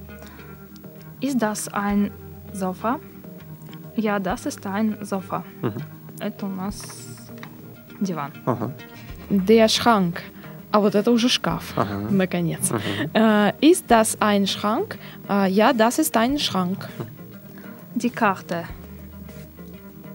Ist 1.21 1.41
das 1.43 1.69
ein 1.73 2.11
Sofa? 2.53 3.01
Ja, 3.96 4.20
das 4.20 4.46
ist 4.46 4.65
ein 4.65 4.98
Sofa. 5.02 5.43
Мгм. 5.62 5.82
Это 6.20 6.46
у 6.46 6.50
нас 6.50 6.82
диван. 8.00 8.32
Ага. 8.46 8.72
Der 9.30 9.67
Schrank. 9.67 10.22
А 10.72 10.80
вот 10.80 10.96
это 10.96 11.12
уже 11.12 11.30
шкаф. 11.30 11.74
Ага. 11.76 12.08
Наконец. 12.12 12.70
Мгм. 12.72 12.82
Äh, 13.13 13.54
ist 13.62 13.86
das 13.88 14.17
ein 14.22 14.46
Schrank? 14.48 14.98
Äh, 15.30 15.50
ja, 15.52 15.74
das 15.74 16.00
ist 16.00 16.15
ein 16.17 16.38
Schrank. 16.39 16.88
Die 17.96 18.10
Karte. 18.10 18.65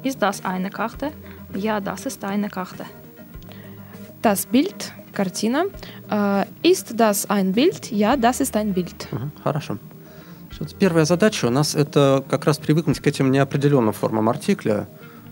Ist 0.05 0.21
das 0.23 0.45
eine 0.45 0.71
Karte? 0.71 1.11
Ja, 1.55 1.81
das 1.81 2.07
ist 2.07 2.25
eine 2.25 2.49
Karte. 2.49 2.85
Das 4.23 4.47
Bild, 4.47 4.93
картина. 5.13 5.65
Äh, 6.11 6.45
ist 6.63 6.99
das 6.99 7.29
ein 7.29 7.53
Bild? 7.53 7.91
Ja, 7.91 8.17
das 8.17 8.41
ist 8.41 8.57
ein 8.57 8.73
Bild. 8.73 9.09
Мгм, 9.13 9.33
Хорошо. 9.43 9.79
Первая 10.80 11.06
задача 11.06 11.46
у 11.46 11.50
нас 11.50 11.76
это 11.76 12.24
как 12.30 12.46
раз 12.46 12.58
привыкнуть 12.58 13.00
к 13.00 13.08
этим 13.08 13.32
неопределенным 13.32 13.94
формам 13.94 14.30
артикля, 14.30 14.88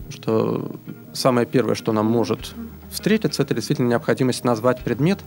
что 0.10 0.76
самое 1.14 1.48
первое, 1.48 1.76
что 1.76 1.92
нам 1.92 2.06
может 2.06 2.54
встретиться, 2.92 3.44
это 3.44 3.54
действительно 3.54 3.90
необходимость 3.90 4.44
назвать 4.44 4.82
предмет, 4.82 5.20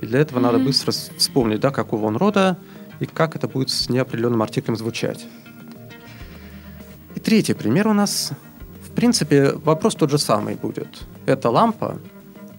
и 0.00 0.06
для 0.06 0.20
этого 0.20 0.40
надо 0.40 0.58
быстро 0.58 0.92
вспомнить, 0.92 1.60
да, 1.60 1.70
какого 1.70 2.06
он 2.06 2.16
рода 2.16 2.56
и 3.00 3.06
как 3.06 3.36
это 3.36 3.48
будет 3.48 3.70
с 3.70 3.88
неопределенным 3.88 4.42
артиклем 4.42 4.76
звучать. 4.76 5.26
И 7.14 7.20
третий 7.20 7.54
пример 7.54 7.88
у 7.88 7.92
нас, 7.92 8.32
в 8.84 8.90
принципе, 8.90 9.52
вопрос 9.52 9.94
тот 9.94 10.10
же 10.10 10.18
самый 10.18 10.54
будет. 10.54 10.88
Это 11.24 11.50
лампа, 11.50 11.98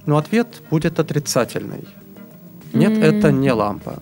но 0.06 0.18
ответ 0.18 0.64
будет 0.70 1.00
отрицательный. 1.00 1.88
Нет, 2.74 2.98
М. 2.98 3.04
это 3.04 3.32
не 3.32 3.52
лампа. 3.52 4.02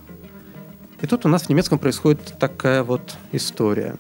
И 1.01 1.08
тут 1.08 1.25
у 1.25 1.29
нас 1.29 1.43
в 1.43 1.49
немецком 1.49 1.79
происходит 1.79 2.36
такая 2.39 2.84
вот 2.84 3.15
история. 3.31 3.95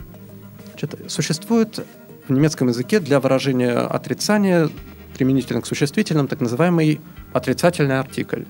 Значит, 0.69 1.11
существует 1.11 1.85
в 2.27 2.31
немецком 2.31 2.69
языке 2.69 2.99
для 2.99 3.19
выражения 3.19 3.77
отрицания 3.77 4.69
применительно 5.13 5.61
к 5.61 5.65
существительным 5.65 6.27
так 6.27 6.41
называемый 6.41 6.99
отрицательный 7.33 7.99
артикль. 7.99 8.43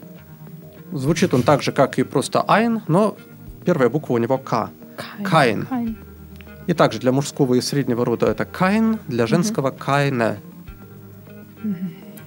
Звучит 0.92 1.34
он 1.34 1.44
так 1.44 1.62
же, 1.62 1.72
как 1.72 2.00
и 2.00 2.04
просто 2.04 2.44
ein, 2.48 2.82
но 2.88 3.18
первая 3.66 3.90
буква 3.90 4.14
у 4.14 4.18
него 4.18 4.38
К. 4.38 4.70
Kein. 5.20 5.96
И 6.68 6.74
также 6.74 7.00
для 7.00 7.12
мужского 7.12 7.56
и 7.56 7.62
среднего 7.62 8.06
рода 8.06 8.28
это 8.28 8.44
kein, 8.44 9.00
для 9.08 9.28
женского 9.28 9.72
keine. 9.72 10.38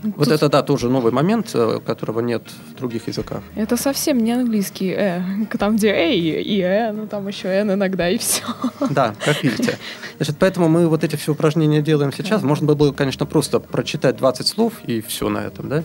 Вот 0.03 0.25
Тут- 0.25 0.29
это, 0.29 0.49
да, 0.49 0.63
тоже 0.63 0.89
новый 0.89 1.11
момент, 1.11 1.51
э, 1.55 1.81
которого 1.85 2.21
нет 2.21 2.43
в 2.71 2.77
других 2.77 3.09
языках. 3.09 3.43
Это 3.57 3.77
совсем 3.77 4.19
не 4.19 4.31
английский 4.31 4.95
«э», 4.97 5.23
там, 5.59 5.77
где 5.77 5.89
«эй» 5.89 6.21
и 6.41 6.61
«э», 6.61 6.93
ну 6.93 7.09
там 7.09 7.27
еще 7.27 7.49
«н» 7.49 7.73
иногда, 7.73 8.09
и 8.09 8.17
все. 8.19 8.45
Да, 8.91 9.15
как 9.25 9.43
видите. 9.43 9.77
Значит, 10.17 10.37
поэтому 10.39 10.69
мы 10.69 10.87
вот 10.87 11.03
эти 11.03 11.17
все 11.17 11.33
упражнения 11.33 11.83
делаем 11.83 12.13
сейчас. 12.13 12.43
Можно 12.43 12.75
было, 12.75 12.93
конечно, 12.93 13.27
просто 13.27 13.59
прочитать 13.59 14.17
20 14.17 14.47
слов 14.47 14.75
и 14.87 15.01
все 15.01 15.29
на 15.29 15.39
этом, 15.39 15.69
да? 15.69 15.83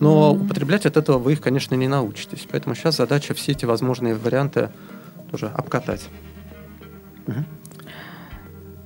Но 0.00 0.32
употреблять 0.32 0.86
от 0.86 0.96
этого 0.96 1.18
вы 1.18 1.34
их, 1.34 1.40
конечно, 1.40 1.74
не 1.74 1.88
научитесь. 1.88 2.46
Поэтому 2.50 2.74
сейчас 2.74 2.96
задача 2.96 3.34
все 3.34 3.52
эти 3.52 3.66
возможные 3.66 4.14
варианты 4.14 4.70
тоже 5.30 5.48
обкатать. 5.54 6.08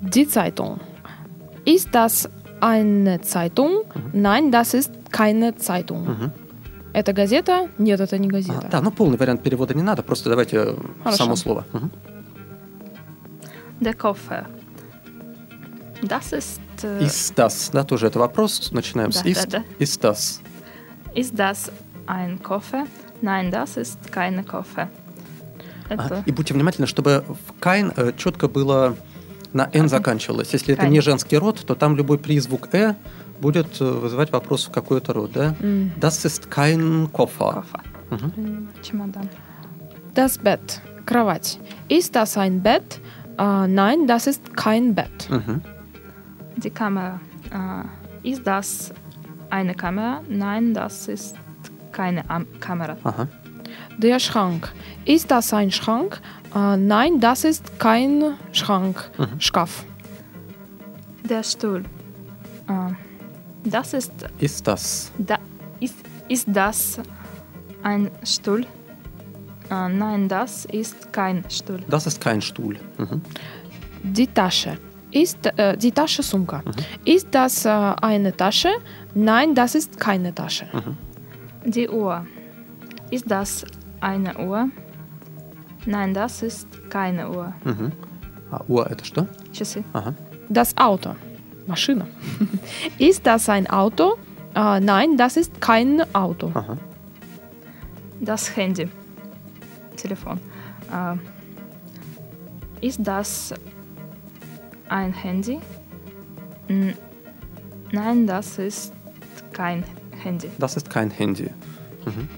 Die 0.02 0.26
Zeitung. 0.28 0.78
Ist 1.64 1.88
das 1.94 2.28
eine 2.60 3.20
Zeitung? 3.20 3.84
Nein, 4.12 4.50
das 4.50 4.74
ist 4.74 4.90
keine 5.10 5.56
Zeitung. 5.56 6.04
Мгм. 6.08 6.32
Это 6.92 7.12
газета? 7.12 7.68
Нет, 7.78 8.00
это 8.00 8.16
не 8.18 8.28
А, 8.28 8.32
газета. 8.32 8.68
да, 8.70 8.80
ну 8.80 8.90
полный 8.90 9.18
вариант 9.18 9.42
перевода 9.42 9.74
не 9.74 9.82
надо, 9.82 10.02
просто 10.02 10.30
давайте 10.30 10.56
э, 10.56 10.74
Хорошо. 11.04 11.16
само 11.24 11.36
слово. 11.36 11.64
Мгм. 11.72 11.90
Der 13.80 13.94
Koffer. 13.94 14.46
Das 16.02 16.32
ist... 16.32 16.60
Äh, 16.82 17.04
Ist 17.04 17.34
das, 17.38 17.70
да, 17.72 17.84
тоже 17.84 18.06
это 18.06 18.18
вопрос. 18.18 18.70
Начинаем 18.72 19.12
с 19.12 19.22
Да, 19.22 19.28
ist. 19.30 19.46
да, 19.50 19.62
Ist 19.78 20.02
das. 20.04 20.40
Ist 21.14 21.38
das 21.38 21.70
ein 22.06 22.42
Koffer? 22.42 22.84
Nein, 23.22 23.50
das 23.50 23.76
ist 23.76 24.10
keine 24.12 24.42
Koffer. 24.44 24.88
Ага. 25.88 26.04
Это... 26.04 26.22
И 26.26 26.32
будьте 26.32 26.54
внимательны, 26.54 26.86
чтобы 26.86 27.24
в 27.28 27.58
кайн 27.60 27.92
э, 27.96 28.12
четко 28.16 28.48
было 28.48 28.96
на 29.52 29.68
«н» 29.72 29.88
заканчивалось. 29.88 30.52
Если 30.52 30.74
это 30.74 30.82
Кайн. 30.82 30.92
не 30.92 31.00
женский 31.00 31.38
род, 31.38 31.64
то 31.66 31.74
там 31.74 31.96
любой 31.96 32.18
призвук 32.18 32.68
«э» 32.72 32.94
будет 33.40 33.80
э, 33.80 33.84
вызывать 33.84 34.32
вопрос 34.32 34.66
в 34.66 34.70
какой-то 34.70 35.12
род, 35.12 35.32
да? 35.32 35.54
М. 35.60 35.92
Das 36.00 36.24
ist 36.24 36.50
kein 36.50 37.08
Koffer. 37.12 37.62
Koffer. 37.62 37.82
М, 38.10 38.68
Чемодан. 38.82 39.28
Das 40.14 40.38
Bett. 40.38 40.80
Кровать. 41.04 41.58
Ist 41.88 42.14
das 42.14 42.36
ein 42.38 42.62
Bett? 42.62 43.00
Äh, 43.38 43.66
nein, 43.66 44.06
das 44.06 44.26
ist 44.26 44.56
kein 44.56 44.94
Bett. 44.94 45.28
Мгм. 45.28 45.60
Die 46.56 46.70
Kamera. 46.70 47.20
Äh, 47.52 48.30
ist 48.30 48.46
das 48.46 48.92
eine 49.50 49.74
Kamera? 49.74 50.22
Nein, 50.28 50.72
das 50.72 51.08
ist 51.08 51.36
keine 51.92 52.28
Am 52.30 52.46
Kamera. 52.60 52.96
Ага. 53.04 53.28
Der 53.98 54.18
Schrank. 54.18 54.72
Ist 55.04 55.30
das 55.30 55.52
ein 55.52 55.70
Schrank? 55.70 56.20
Äh, 56.54 56.76
nein, 56.76 57.20
das 57.20 57.44
ist 57.44 57.78
kein 57.78 58.34
Schrank. 58.52 59.10
Mhm. 59.18 59.40
Schkaff. 59.40 59.84
Der 61.28 61.42
Stuhl. 61.42 61.84
Äh, 62.68 62.92
das 63.64 63.94
ist. 63.94 64.12
Ist 64.38 64.66
das? 64.66 65.12
Da, 65.18 65.38
ist, 65.80 65.96
ist 66.28 66.46
das 66.48 67.00
ein 67.82 68.10
Stuhl? 68.22 68.62
Äh, 69.70 69.88
nein, 69.88 70.28
das 70.28 70.64
ist 70.66 71.12
kein 71.12 71.44
Stuhl. 71.50 71.80
Das 71.88 72.06
ist 72.06 72.20
kein 72.20 72.40
Stuhl. 72.40 72.78
Mhm. 72.98 73.20
Die 74.02 74.26
Tasche. 74.26 74.78
Ist 75.10 75.46
äh, 75.56 75.76
die 75.76 75.90
Tasche 75.92 76.22
Sumka. 76.22 76.58
Mhm. 76.58 76.72
Ist 77.04 77.28
das 77.30 77.64
äh, 77.64 77.68
eine 77.70 78.36
Tasche? 78.36 78.70
Nein, 79.14 79.54
das 79.54 79.74
ist 79.74 79.98
keine 79.98 80.34
Tasche. 80.34 80.66
Mhm. 80.72 81.70
Die 81.70 81.88
Uhr. 81.88 82.26
Ist 83.10 83.30
das 83.30 83.64
eine 84.00 84.36
Uhr? 84.38 84.68
Nein, 85.85 86.13
das 86.13 86.41
ist 86.43 86.67
keine 86.89 87.29
Uhr. 87.29 87.53
Мгм. 87.63 87.91
А 88.51 88.63
Uhr 88.67 88.89
это 88.89 89.05
что? 89.05 89.27
Часы. 89.51 89.83
Ага. 89.93 90.13
Das 90.49 90.75
Auto. 90.77 91.15
Maschine. 91.67 92.05
ist 92.97 93.25
das 93.25 93.49
ein 93.49 93.67
Auto? 93.69 94.17
Äh, 94.55 94.79
nein, 94.79 95.17
das 95.17 95.37
ist 95.37 95.61
kein 95.61 96.03
Auto. 96.13 96.51
Ага. 96.53 96.77
Das 98.19 98.55
Handy. 98.55 98.89
Telefon. 99.95 100.39
Äh, 100.91 101.15
ist 102.85 102.99
das 103.01 103.53
ein 104.89 105.13
Handy? 105.13 105.59
N 106.67 106.93
Nein, 107.91 108.25
das 108.25 108.57
ist 108.57 108.93
kein 109.53 109.83
Handy. 110.23 110.49
Das 110.59 110.77
ist 110.77 110.89
kein 110.89 111.09
Handy. 111.11 111.49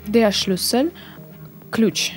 Der 0.08 0.32
Schlüssel. 0.32 0.92
Ключ. 1.72 2.14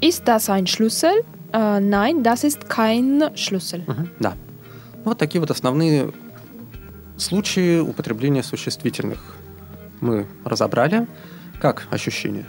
Ist 0.00 0.26
das 0.26 0.48
ein 0.48 0.66
Schlüssel? 0.66 1.24
Äh, 1.52 1.80
nein, 1.80 2.22
das 2.22 2.44
ist 2.44 2.68
kein 2.68 3.30
Schlüssel. 3.36 3.82
Мгм. 3.86 4.10
Да. 4.20 4.34
Ну, 5.04 5.10
Вот 5.10 5.18
такие 5.18 5.40
вот 5.40 5.50
основные 5.50 6.12
случаи 7.16 7.80
употребления 7.80 8.42
существительных 8.42 9.18
мы 10.00 10.26
разобрали. 10.44 11.06
Как 11.60 11.86
ощущение? 11.90 12.46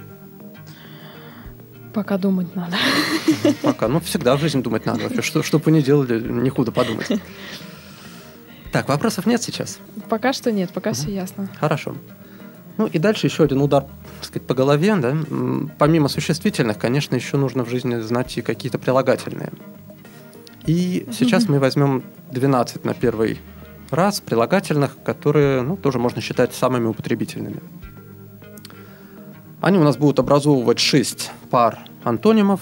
Пока 1.94 2.18
думать 2.18 2.56
надо. 2.56 2.78
Пока. 3.62 3.90
Ну, 3.90 4.00
всегда 4.00 4.38
в 4.38 4.40
жизни 4.40 4.62
думать 4.62 4.86
надо 4.86 5.04
вообще. 5.04 5.22
Что, 5.22 5.44
что 5.44 5.58
бы 5.60 5.66
вы 5.66 5.72
ни 5.74 5.82
делали, 5.82 6.20
не 6.22 6.50
худо 6.50 6.72
подумать. 6.72 7.08
Так, 8.72 8.88
вопросов 8.88 9.26
нет 9.26 9.44
сейчас? 9.44 9.80
Пока 10.08 10.32
что 10.32 10.50
нет, 10.52 10.72
пока 10.72 10.94
все 10.94 11.14
ясно. 11.14 11.50
Хорошо. 11.60 11.96
Ну 12.78 12.88
и 12.88 12.98
дальше 13.00 13.28
еще 13.28 13.44
один 13.44 13.60
удар, 13.60 13.86
так 14.22 14.28
сказать, 14.28 14.48
по 14.48 14.54
голове. 14.54 14.96
Да? 14.96 15.16
Помимо 15.80 16.08
существительных, 16.08 16.78
конечно, 16.78 17.16
еще 17.16 17.38
нужно 17.38 17.66
в 17.66 17.70
жизни 17.70 17.96
знать 18.00 18.38
и 18.38 18.42
какие-то 18.42 18.78
прилагательные. 18.78 19.52
И 20.68 21.08
сейчас 21.12 21.50
мы 21.50 21.60
возьмем 21.60 22.04
12 22.32 22.86
на 22.86 22.94
первый 22.94 23.40
раз 23.90 24.22
прилагательных, 24.22 24.96
которые 25.04 25.64
ну, 25.64 25.76
тоже 25.76 25.98
можно 25.98 26.22
считать 26.22 26.54
самыми 26.54 26.86
употребительными. 26.86 27.62
Они 29.60 29.80
у 29.80 29.84
нас 29.84 29.98
будут 29.98 30.20
образовывать 30.20 30.80
6 30.80 31.32
пар 31.50 31.80
антонимов. 32.04 32.62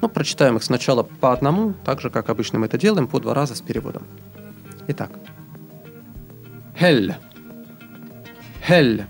Ну, 0.00 0.08
прочитаем 0.08 0.56
их 0.56 0.62
сначала 0.62 1.02
по 1.02 1.32
одному, 1.32 1.74
так 1.84 2.00
же, 2.00 2.10
как 2.10 2.30
обычно 2.30 2.60
мы 2.60 2.66
это 2.66 2.78
делаем, 2.78 3.08
по 3.08 3.18
два 3.18 3.34
раза 3.34 3.56
с 3.56 3.60
переводом. 3.60 4.04
Итак. 4.86 5.10
Hell. 6.78 7.14
Hell. 8.68 9.04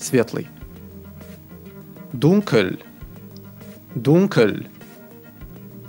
Светлый. 0.00 0.48
Dunkel. 2.12 2.78
Dunkel. 3.94 4.66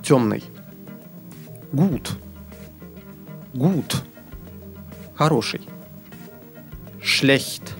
Темный. 0.04 0.44
Gut. 1.72 2.18
Gut. 3.54 4.04
Хороший. 5.16 5.62
Schlecht. 7.02 7.74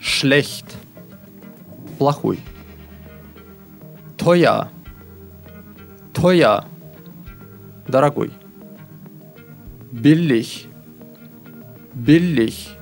Schlecht. 0.00 0.76
Плохой. 1.98 2.40
Teuer. 4.16 4.70
Teuer. 6.12 6.64
Дорогой. 7.86 8.32
Billig. 9.92 10.66
Billig. 11.94 12.76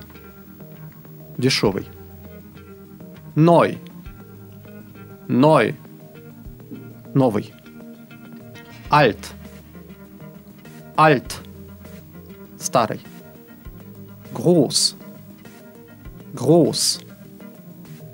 Дешевый. 1.37 1.85
Ной. 3.35 3.77
Ной. 5.27 5.75
Новый. 7.13 7.53
Alt. 8.89 9.33
Alt. 10.95 11.41
Старый. 12.57 13.01
Groß. 14.33 14.95
Groß. 16.33 17.01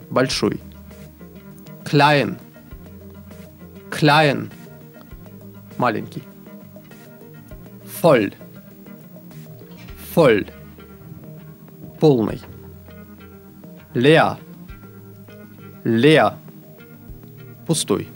Большой. 0.09 0.59
Klein. 1.85 2.37
Klein. 3.91 4.49
Маленький. 5.77 6.23
Voll. 8.01 8.31
Voll. 10.15 10.47
Полный. 11.99 12.41
Leer. 13.93 14.39
Leer. 15.83 16.33
Пустой. 17.67 18.07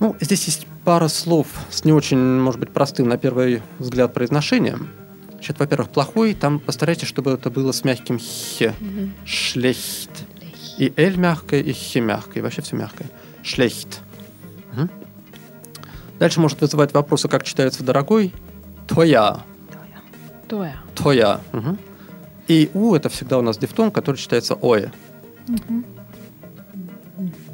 Ну, 0.00 0.16
здесь 0.20 0.44
есть 0.46 0.66
пара 0.84 1.08
слов 1.08 1.48
с 1.70 1.84
не 1.84 1.92
очень, 1.92 2.18
может 2.18 2.60
быть, 2.60 2.70
простым 2.70 3.08
на 3.08 3.16
первый 3.18 3.62
взгляд 3.78 4.14
произношением. 4.14 4.88
Значит, 5.32 5.58
во-первых, 5.58 5.90
плохой, 5.90 6.34
там 6.34 6.58
постарайтесь, 6.58 7.08
чтобы 7.08 7.32
это 7.32 7.50
было 7.50 7.72
с 7.72 7.84
мягким 7.84 8.18
хе. 8.18 8.74
Шлехт. 9.24 10.10
И 10.78 10.92
эль 10.96 11.16
мягкое, 11.16 11.60
и 11.60 11.72
хе 11.72 12.00
мягкое, 12.00 12.40
и 12.40 12.42
вообще 12.42 12.62
все 12.62 12.76
мягкое. 12.76 13.08
Шлехт. 13.42 14.00
Мгм. 14.72 14.90
Дальше 16.18 16.40
может 16.40 16.60
вызывать 16.60 16.92
вопросы, 16.92 17.28
как 17.28 17.44
читается 17.44 17.82
дорогой. 17.82 18.32
Твоя. 18.86 19.42
Тоя. 20.48 20.76
Твоя. 20.94 21.40
Мгм. 21.52 21.78
И 22.48 22.70
у 22.74 22.94
это 22.94 23.08
всегда 23.08 23.38
у 23.38 23.42
нас 23.42 23.58
дифтонг, 23.58 23.94
который 23.94 24.16
читается 24.16 24.56
ое. 24.60 24.92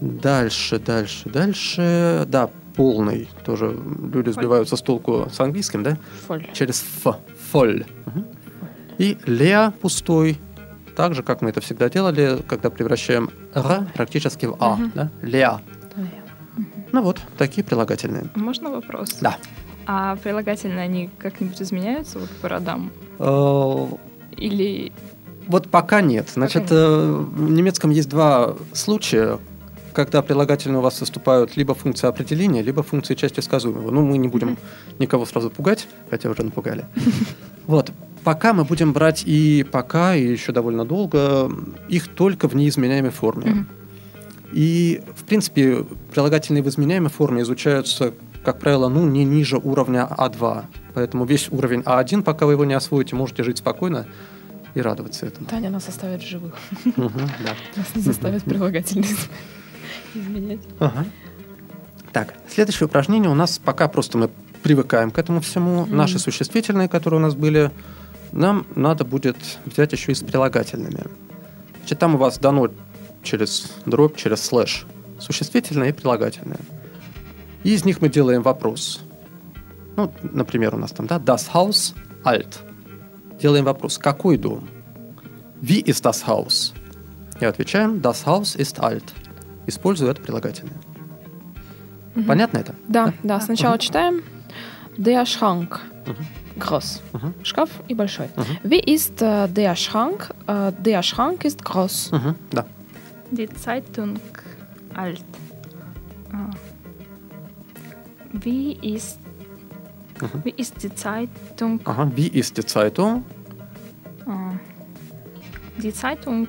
Дальше, 0.01 0.79
дальше, 0.79 1.29
дальше. 1.29 2.25
Да, 2.29 2.51
полный. 2.75 3.29
Тоже 3.45 3.77
люди 4.13 4.31
сбиваются 4.31 4.77
с 4.77 4.83
толку 4.83 5.29
с 5.31 5.39
английским, 5.41 5.83
да? 5.83 5.97
Фоль. 6.27 6.47
Через 6.53 6.83
ф. 6.83 7.17
Фоль. 7.51 7.85
Мгм. 8.07 8.27
И 8.99 9.17
леа 9.27 9.73
пустой, 9.81 10.39
так 10.97 11.15
же, 11.15 11.23
как 11.23 11.41
мы 11.43 11.51
это 11.51 11.61
всегда 11.61 11.89
делали, 11.89 12.39
когда 12.47 12.71
превращаем 12.71 13.31
р 13.55 13.87
практически 13.95 14.47
в 14.47 14.57
а. 14.61 14.79
Да? 14.95 15.11
Леа. 15.23 15.61
Ну 16.93 17.03
вот, 17.03 17.21
такие 17.39 17.65
прилагательные. 17.65 18.27
Можно 18.35 18.71
вопрос? 18.71 19.15
Да. 19.21 19.37
А 19.87 20.17
прилагательные, 20.17 20.81
они 20.81 21.11
как-нибудь 21.19 21.61
изменяются 21.63 22.19
вот 22.19 22.31
по 22.31 22.49
родам? 22.49 22.93
Э, 23.19 23.87
Или 24.37 24.93
Вот 25.53 25.69
пока 25.69 26.01
нет. 26.01 26.31
Значит, 26.33 26.62
нет. 26.62 26.73
э, 26.73 27.25
в 27.31 27.51
немецком 27.51 27.91
есть 27.91 28.09
два 28.09 28.57
случая, 28.73 29.38
когда 29.93 30.23
прилагательные 30.23 30.79
у 30.79 30.81
вас 30.81 30.99
выступают 30.99 31.59
либо 31.59 31.75
функции 31.75 32.07
определения, 32.09 32.62
либо 32.62 32.83
функции 32.83 33.15
части 33.15 33.41
сказуемого. 33.41 33.91
Ну, 33.91 34.01
мы 34.01 34.17
не 34.17 34.29
будем 34.29 34.57
никого 34.99 35.27
сразу 35.27 35.51
пугать, 35.51 35.88
хотя 36.11 36.31
уже 36.31 36.43
напугали. 36.43 36.87
Вот. 37.67 37.93
Пока 38.25 38.55
мы 38.55 38.65
будем 38.65 38.93
брать 38.93 39.23
и 39.25 39.65
пока, 39.71 40.17
и 40.17 40.27
еще 40.27 40.53
довольно 40.53 40.85
долго, 40.85 41.49
их 41.88 42.09
только 42.09 42.49
в 42.49 42.57
неизменяемой 42.57 43.12
форме. 43.12 43.67
И, 44.53 45.01
в 45.15 45.25
принципе, 45.25 45.85
прилагательные 46.12 46.62
в 46.62 46.69
изменяемой 46.69 47.11
форме 47.11 47.43
изучаются, 47.43 48.15
как 48.45 48.59
правило, 48.59 48.88
ну, 48.88 49.07
не 49.07 49.25
ниже 49.25 49.59
уровня 49.59 50.09
А2. 50.11 50.65
Поэтому 50.95 51.25
весь 51.25 51.49
уровень 51.51 51.81
А1, 51.81 52.23
пока 52.23 52.47
вы 52.47 52.53
его 52.53 52.65
не 52.65 52.75
освоите, 52.75 53.15
можете 53.15 53.45
жить 53.45 53.59
спокойно 53.59 54.07
и 54.75 54.81
радоваться 54.81 55.27
этому. 55.27 55.47
Таня 55.47 55.71
нас 55.71 55.89
оставит 55.89 56.23
живых. 56.23 56.55
Да. 56.97 57.55
Нас 57.77 57.95
не 57.95 58.03
заставят 58.03 58.45
прилагательные 58.45 59.15
изменять. 60.15 60.61
Ага. 60.79 61.07
Так, 62.13 62.35
следующее 62.49 62.87
упражнение 62.87 63.31
у 63.31 63.35
нас 63.35 63.59
пока 63.59 63.89
просто 63.89 64.19
мы 64.19 64.31
привыкаем 64.63 65.11
к 65.11 65.19
этому 65.19 65.41
всему. 65.41 65.87
Наши 65.87 66.19
существительные, 66.19 66.89
которые 66.89 67.21
у 67.21 67.23
нас 67.23 67.35
были, 67.35 67.71
нам 68.33 68.67
надо 68.75 69.05
будет 69.05 69.37
взять 69.65 69.93
еще 69.93 70.13
и 70.13 70.15
с 70.15 70.21
прилагательными. 70.23 71.05
Значит, 71.79 71.99
там 71.99 72.15
у 72.15 72.19
вас 72.19 72.39
дано 72.39 72.69
через 73.23 73.73
дробь, 73.87 74.17
через 74.17 74.43
слэш 74.43 74.87
существительное 75.19 75.91
и 75.91 75.93
прилагательное. 75.93 76.59
И 77.63 77.73
из 77.73 77.85
них 77.85 78.01
мы 78.01 78.09
делаем 78.09 78.43
вопрос. 78.43 79.01
Ну, 79.97 80.13
например, 80.23 80.75
у 80.75 80.79
нас 80.79 80.91
там, 80.91 81.07
да, 81.07 81.19
das 81.19 81.51
Haus 81.53 81.95
alt. 82.25 82.59
Делаем 83.43 83.65
вопрос, 83.65 83.99
какой 83.99 84.37
дом? 84.39 84.69
Wie 85.61 85.81
ist 85.81 86.05
das 86.05 86.25
Haus? 86.29 86.73
И 87.41 87.45
отвечаем, 87.45 88.01
das 88.01 88.25
Haus 88.25 88.55
ist 88.55 88.79
alt. 88.79 89.03
Используя 89.67 90.13
это 90.13 90.23
прилагательное. 90.23 90.77
Понятно 92.27 92.59
это? 92.59 92.75
Да, 92.89 93.13
да, 93.25 93.41
сначала 93.41 93.73
Мгм. 93.75 93.81
читаем. 93.81 94.23
Der 94.97 95.25
Schrank. 95.27 95.81
Мгм. 96.07 96.27
Groß. 96.59 97.01
Мгм. 97.15 97.35
Шкаф 97.43 97.71
и 97.89 97.95
большой. 97.95 98.29
Мгм. 98.37 98.59
Wie 98.63 98.79
ist 98.81 99.21
äh, 99.23 99.49
der 99.49 99.75
Schrank? 99.75 100.31
Äh, 100.47 100.71
der 100.79 101.03
Schrank 101.03 101.45
ist 101.45 101.65
groß. 101.65 102.13
Мгм, 102.13 102.37
Да. 102.53 102.65
die 103.33 103.49
Zeitung 103.49 104.19
alt? 104.95 105.25
Ah. 106.33 106.51
Wie 108.33 108.75
ist 108.83 109.19
Mhm. 110.22 110.42
wie 110.46 110.54
ist 110.58 110.82
die 110.84 110.94
Zeitung? 110.96 111.80
Ага. 111.86 112.12
Wie 112.16 112.28
ist 112.28 112.58
die 112.58 112.66
Zeitung? 112.66 113.24
Ah. 114.26 114.52
Die 115.82 115.94
Zeitung 115.94 116.48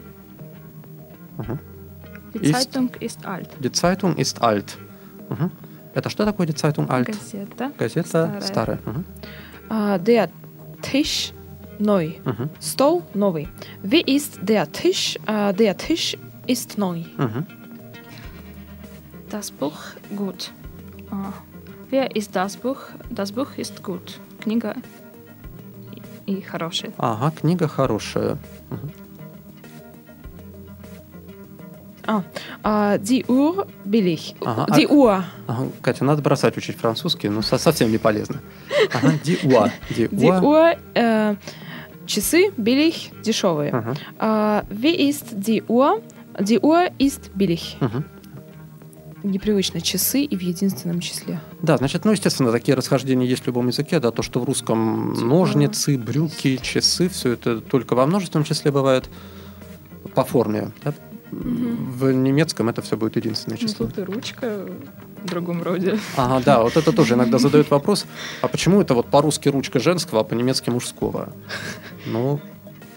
Мгм. 1.36 1.58
die 2.34 2.38
Ist- 2.38 2.54
Zeitung 2.72 2.90
ist 3.00 3.26
alt. 3.26 3.50
Die 3.62 3.70
Zeitung 3.72 4.16
ist 4.16 4.42
alt. 4.42 4.78
Мгм. 5.28 5.50
Это 5.94 6.08
что 6.10 6.24
такое 6.24 6.46
die 6.46 6.54
Zeitung 6.54 6.88
alt? 6.90 7.06
Газета. 7.08 7.70
Газета 7.76 8.40
Старая. 8.40 8.40
старая. 8.40 8.78
Мгм. 8.86 9.04
Äh, 9.70 9.98
der 10.00 10.28
Tisch 10.80 11.32
neu. 11.78 12.12
Мгм. 12.24 12.48
Stol 12.60 13.02
новый. 13.14 13.48
Wie 13.82 14.00
ist 14.02 14.40
der 14.42 14.70
Tisch? 14.72 15.18
Äh, 15.26 15.52
der 15.52 15.76
Tisch 15.76 16.16
ist 16.46 16.78
neu. 16.78 17.02
Мгм. 17.18 17.46
Das 19.28 19.50
Buch 19.50 19.78
gut. 20.16 20.52
Ah. 21.10 21.32
Wer 21.93 22.15
ist 22.15 22.35
das 22.35 22.57
Buch? 22.57 22.79
Das 23.11 23.31
Buch 23.31 23.49
ist 23.55 23.83
gut. 23.83 24.19
Книга 24.39 24.73
и, 26.25 26.41
хорошая. 26.41 26.91
Ага, 26.97 27.29
книга 27.39 27.67
хорошая. 27.67 28.39
Ah, 32.07 32.95
äh, 32.95 32.97
die 32.99 33.23
Uhr 33.27 33.67
billig. 33.85 34.33
Aha, 34.43 34.65
die 34.75 34.87
ah- 34.87 34.91
Uhr. 34.91 35.23
Ага, 35.45 35.67
Катя, 35.83 36.03
надо 36.03 36.23
бросать 36.23 36.57
учить 36.57 36.77
французский, 36.77 37.29
но 37.29 37.43
со- 37.43 37.59
совсем 37.59 37.91
не 37.91 37.99
полезно. 37.99 38.41
Ага, 38.91 39.13
die 39.23 39.37
Uhr. 39.43 39.69
Die 39.95 40.07
Die 40.07 40.31
Uhr. 40.31 40.41
Uhr. 40.41 40.75
Äh, 40.95 41.35
часы 42.07 42.51
billig, 42.57 43.11
дешевые. 43.23 43.71
Ага, 43.71 43.93
Äh, 44.19 44.63
wie 44.71 44.95
ist 45.09 45.27
die 45.47 45.61
Uhr? 45.67 46.01
Die 46.39 46.59
Uhr 46.59 46.87
ist 46.97 47.29
billig. 47.37 47.77
мгм. 47.79 48.03
Непривычно 49.23 49.79
часы 49.81 50.21
и 50.23 50.35
в 50.35 50.41
единственном 50.41 50.99
числе. 50.99 51.39
Да, 51.61 51.77
значит, 51.77 52.03
ну, 52.05 52.11
естественно, 52.11 52.51
такие 52.51 52.75
расхождения 52.75 53.25
есть 53.25 53.43
в 53.43 53.47
любом 53.47 53.67
языке, 53.67 53.99
да, 53.99 54.11
то, 54.11 54.21
что 54.21 54.39
в 54.41 54.43
русском 54.43 55.13
ножницы, 55.13 55.97
брюки, 55.97 56.57
часы, 56.57 57.07
все 57.09 57.31
это 57.31 57.61
только 57.61 57.95
во 57.95 58.05
множественном 58.05 58.43
числе 58.43 58.71
бывает 58.71 59.09
по 60.13 60.23
форме. 60.25 60.71
да. 60.83 60.93
В 61.31 62.11
немецком 62.11 62.69
это 62.69 62.83
все 62.83 62.95
будет 62.95 63.15
единственное 63.15 63.57
Ну, 63.59 63.67
число. 63.67 63.87
тут 63.87 63.97
и 63.97 64.01
ручка 64.03 64.67
в 65.23 65.25
другом 65.27 65.63
роде. 65.63 65.97
Ага, 66.15 66.43
да, 66.45 66.61
вот 66.61 66.77
это 66.77 66.91
тоже 66.91 67.15
иногда 67.15 67.39
задают 67.39 67.71
вопрос, 67.71 68.05
а 68.41 68.47
почему 68.47 68.81
это 68.81 68.93
вот 68.93 69.07
по-русски 69.09 69.49
ручка 69.49 69.79
женского, 69.79 70.21
а 70.21 70.23
по-немецки 70.25 70.69
мужского? 70.69 71.33
Ну, 72.05 72.39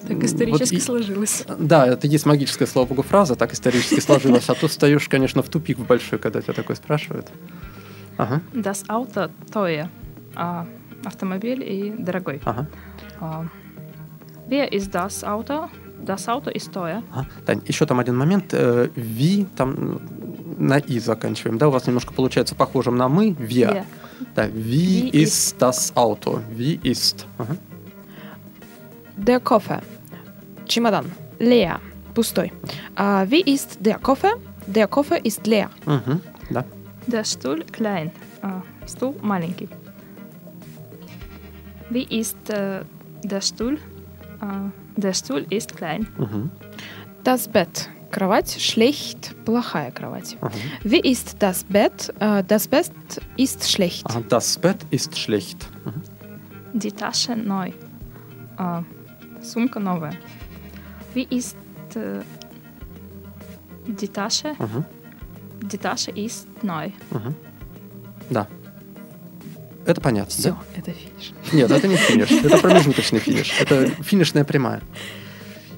Так 0.07 0.17
вот 0.17 0.25
исторически 0.25 0.75
и- 0.77 0.81
сложилось. 0.81 1.45
Да, 1.59 1.87
это 1.87 2.07
есть 2.07 2.27
магическая, 2.27 2.69
слава 2.69 2.87
богу, 2.87 3.03
фраза, 3.03 3.35
так 3.37 3.53
исторически 3.53 4.01
сложилось, 4.01 4.49
а 4.49 4.55
тут 4.55 4.71
встаешь, 4.71 5.09
конечно, 5.09 5.43
в 5.43 5.49
тупик 5.49 5.79
в 5.79 5.87
большой, 5.87 6.19
когда 6.19 6.41
тебя 6.41 6.55
такое 6.55 6.77
спрашивают. 6.77 7.29
Ага, 8.19 8.41
Das 8.53 8.87
Auto 8.89 9.31
teuer. 9.53 9.89
А, 10.35 10.67
автомобиль 11.05 11.63
и 11.63 11.91
дорогой. 11.99 12.41
ага, 12.45 12.67
А, 13.21 13.47
wer 14.49 14.73
ist 14.73 14.91
das 14.95 15.23
Auto? 15.25 15.69
Das 16.05 16.29
Auto 16.29 16.51
ist 16.51 16.73
teuer. 16.73 17.03
ага. 17.13 17.27
Тань, 17.47 17.63
еще 17.67 17.85
там 17.87 17.99
один 17.99 18.17
момент. 18.17 18.53
э, 18.55 18.91
Ви, 18.95 19.47
там 19.57 20.01
на 20.59 20.79
И 20.79 20.99
заканчиваем, 21.01 21.59
да, 21.59 21.69
у 21.69 21.71
вас 21.71 21.87
немножко 21.87 22.13
получается 22.15 22.55
похожим 22.55 22.97
на 22.97 23.09
мы. 23.09 23.31
Wer? 23.39 23.85
Да, 24.35 24.47
wie 24.47 25.11
Wie 25.13 25.23
ist 25.23 25.57
das 25.61 25.93
Auto? 25.95 26.41
Wie 26.51 26.79
ist? 26.83 27.27
Ага. 27.39 27.57
Der 29.17 29.41
Koffer. 29.41 29.83
Чемодан. 30.68 31.06
Leer. 31.40 31.80
Пустой. 32.14 32.52
Äh, 32.98 33.26
wie 33.30 33.42
ist 33.42 33.78
der 33.80 33.98
Koffer? 34.00 34.32
Der 34.68 34.88
Koffer 34.88 35.24
ist 35.26 35.48
leer. 35.48 35.70
Мгм, 35.86 36.22
да. 36.50 36.64
Der 37.08 37.24
Stuhl 37.24 37.64
klein. 37.72 38.12
А, 38.42 38.62
стул 38.86 39.16
маленький. 39.22 39.70
Wie 41.90 42.04
ist 42.04 42.50
äh, 42.50 42.84
der 43.24 43.42
Stuhl? 43.42 43.78
А, 44.40 44.70
der 44.96 45.14
Stuhl 45.14 45.46
ist 45.50 45.76
klein. 45.76 46.08
Мгм, 46.18 46.52
Das 47.24 47.48
Bett. 47.48 47.90
Кровать. 48.12 48.52
Schlecht. 48.60 49.36
Плохая 49.46 49.92
кровать. 49.92 50.38
ага. 50.42 50.54
Wie 50.84 51.00
ist 51.00 51.38
das 51.40 51.64
Bett? 51.64 52.14
Äh, 52.20 52.44
das 52.48 52.68
Bett 52.68 52.92
ist 53.38 53.70
schlecht. 53.72 54.06
Ага, 54.10 54.24
Das 54.30 54.58
Bett 54.58 54.86
ist 54.92 55.18
schlecht. 55.18 55.70
Мгм. 55.86 56.02
Die 56.74 56.92
Tasche 56.92 57.36
neu. 57.36 57.72
А, 58.58 58.84
сумка 59.42 59.80
новая. 59.80 60.14
Ist 61.25 61.57
die 63.87 64.09
Tasche? 64.09 64.55
Мгм, 64.59 64.85
Die 65.63 65.79
Tasche 65.79 66.11
ist 66.11 66.47
neu. 66.63 66.91
мгм. 67.11 67.35
Да. 68.31 68.47
Это 69.87 70.01
понятно, 70.01 70.31
Все, 70.31 70.51
да? 70.51 70.59
это 70.77 70.91
финиш. 70.93 71.33
Нет, 71.53 71.71
это 71.71 71.87
не 71.89 71.97
финиш, 71.97 72.31
это 72.45 72.59
промежуточный 72.59 73.21
финиш, 73.21 73.55
это 73.61 73.87
финишная 74.03 74.45
прямая. 74.45 74.81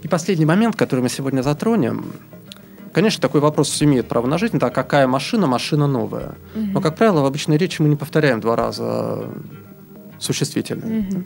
И 0.03 0.09
последний 0.09 0.47
момент, 0.47 0.77
который 0.77 1.01
мы 1.01 1.09
сегодня 1.11 1.43
затронем. 1.43 2.07
Конечно, 2.95 3.21
такой 3.21 3.41
вопрос 3.43 3.83
имеет 3.83 4.09
право 4.09 4.27
на 4.27 4.39
жизнь, 4.39 4.59
да, 4.59 4.71
какая 4.71 5.07
машина, 5.07 5.47
машина 5.47 5.87
новая. 5.87 6.35
Но, 6.55 6.81
как 6.81 6.97
правило, 6.97 7.21
в 7.21 7.27
обычной 7.27 7.59
речи 7.59 7.83
мы 7.83 7.89
не 7.91 7.97
повторяем 7.97 8.41
два 8.41 8.57
раза 8.57 9.29
существительное. 10.19 11.03
Мгм. 11.03 11.25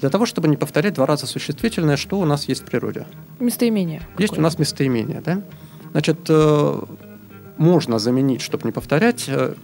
Для 0.00 0.10
того, 0.10 0.26
чтобы 0.26 0.48
не 0.48 0.56
повторять 0.56 0.94
два 0.94 1.06
раза 1.06 1.26
существительное, 1.26 1.96
что 1.96 2.20
у 2.20 2.24
нас 2.24 2.48
есть 2.48 2.62
в 2.62 2.64
природе? 2.64 3.06
Местоимение. 3.40 4.02
Есть 4.18 4.38
у 4.38 4.40
нас 4.40 4.58
местоимение, 4.58 5.20
да? 5.20 5.42
Значит, 5.90 6.18
э, 6.28 6.80
можно 7.56 7.98
заменить, 7.98 8.40
чтобы 8.40 8.64
не 8.64 8.72
повторять, 8.72 9.24
э, 9.28 9.54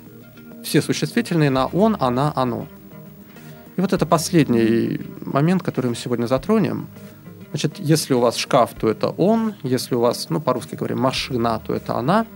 все 0.64 0.82
существительные 0.82 1.50
на 1.50 1.66
он, 1.66 1.96
она, 2.00 2.32
оно. 2.34 2.66
И 3.76 3.80
вот 3.80 3.92
это 3.92 4.06
последний 4.06 5.00
момент, 5.20 5.62
который 5.62 5.88
мы 5.88 5.96
сегодня 5.96 6.26
затронем. 6.26 6.88
Значит, 7.50 7.78
если 7.78 8.14
у 8.14 8.20
вас 8.20 8.36
шкаф, 8.36 8.70
то 8.74 8.88
это 8.88 9.10
он, 9.10 9.54
если 9.62 9.94
у 9.94 10.00
вас, 10.00 10.28
ну, 10.30 10.40
по-русски 10.40 10.74
говорим, 10.74 11.00
машина, 11.00 11.60
то 11.64 11.72
это 11.74 11.96
она, 11.96 12.26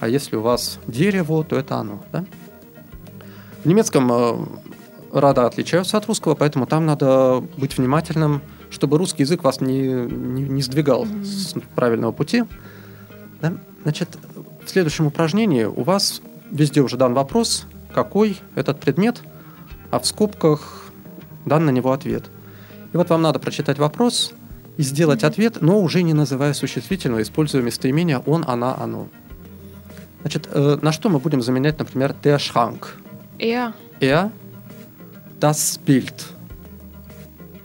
а 0.00 0.08
если 0.08 0.34
у 0.34 0.40
вас 0.40 0.80
дерево, 0.86 1.44
то 1.44 1.56
это 1.56 1.76
оно, 1.76 2.02
да? 2.10 2.24
В 3.62 3.68
немецком 3.68 4.10
э, 4.10 4.46
рада 5.12 5.46
отличаются 5.46 5.96
от 5.96 6.06
русского, 6.06 6.34
поэтому 6.34 6.66
там 6.66 6.86
надо 6.86 7.42
быть 7.56 7.78
внимательным 7.78 8.42
чтобы 8.70 8.98
русский 8.98 9.24
язык 9.24 9.42
вас 9.44 9.60
не, 9.60 9.82
не, 9.82 10.42
не 10.42 10.62
сдвигал 10.62 11.06
с 11.22 11.54
правильного 11.74 12.12
пути. 12.12 12.44
Да? 13.40 13.54
Значит, 13.82 14.08
в 14.64 14.70
следующем 14.70 15.06
упражнении 15.06 15.64
у 15.64 15.82
вас 15.82 16.22
везде 16.50 16.80
уже 16.80 16.96
дан 16.96 17.14
вопрос, 17.14 17.66
какой 17.92 18.38
этот 18.54 18.80
предмет, 18.80 19.22
а 19.90 19.98
в 19.98 20.06
скобках 20.06 20.92
дан 21.44 21.66
на 21.66 21.70
него 21.70 21.92
ответ. 21.92 22.30
И 22.92 22.96
вот 22.96 23.10
вам 23.10 23.22
надо 23.22 23.38
прочитать 23.38 23.78
вопрос 23.78 24.32
и 24.76 24.82
сделать 24.82 25.24
ответ, 25.24 25.58
но 25.60 25.80
уже 25.80 26.02
не 26.02 26.14
называя 26.14 26.54
существительного, 26.54 27.22
используя 27.22 27.62
местоимение 27.62 28.18
он, 28.20 28.44
она, 28.46 28.76
оно. 28.76 29.08
Значит, 30.20 30.48
э, 30.52 30.78
на 30.80 30.92
что 30.92 31.08
мы 31.08 31.18
будем 31.18 31.42
заменять, 31.42 31.78
например, 31.78 32.14
der 32.22 32.36
Schrank? 32.36 32.88
Er, 33.38 33.72
Er, 34.00 34.30
das 35.40 35.78
Bild. 35.78 36.14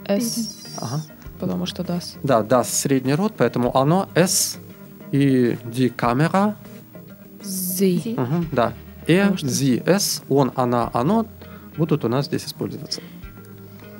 es, 0.06 0.64
Ага. 0.78 1.02
потому 1.40 1.66
что 1.66 1.84
das. 1.84 2.18
Да, 2.24 2.44
das 2.44 2.66
средний 2.82 3.14
род, 3.16 3.34
поэтому 3.38 3.76
оно, 3.76 4.08
es 4.14 4.58
и 5.12 5.58
die 5.72 5.90
Kamera. 5.90 6.56
Sie. 7.42 8.16
Мгм, 8.18 8.48
да. 8.52 8.74
Er, 9.08 9.24
Потому 9.30 9.38
что- 9.38 9.48
sie, 9.50 9.82
es, 9.86 10.22
он, 10.30 10.52
она, 10.56 10.90
оно 10.94 11.26
будут 11.78 12.04
у 12.06 12.10
нас 12.10 12.26
здесь 12.26 12.46
использоваться. 12.46 13.02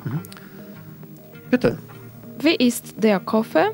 Мгм. 0.04 0.20
Bitte. 1.50 1.78
Wie 2.40 2.56
ist 2.56 2.94
der 2.98 3.20
Koffer? 3.20 3.72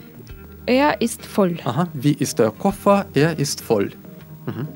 Er 0.66 1.00
ist 1.00 1.24
voll. 1.24 1.58
Ага. 1.64 1.88
Wie 1.94 2.12
ist 2.12 2.38
der 2.38 2.50
Koffer? 2.50 3.06
Er 3.14 3.38
ist 3.38 3.60
voll. 3.60 3.92
Мгм. 4.46 4.68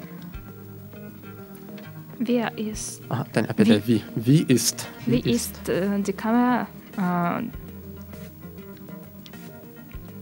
Wer 2.27 2.59
ist, 2.59 3.03
Ага, 3.09 3.27
dann 3.33 3.47
опять 3.47 3.68
ja, 3.68 3.87
wie. 3.87 4.03
Wie 4.16 4.43
ist. 4.43 4.89
wie 5.07 5.20
ist 5.20 5.68
äh, 5.68 6.01
die 6.01 6.12
Kamera? 6.12 6.66
Äh, 6.97 7.43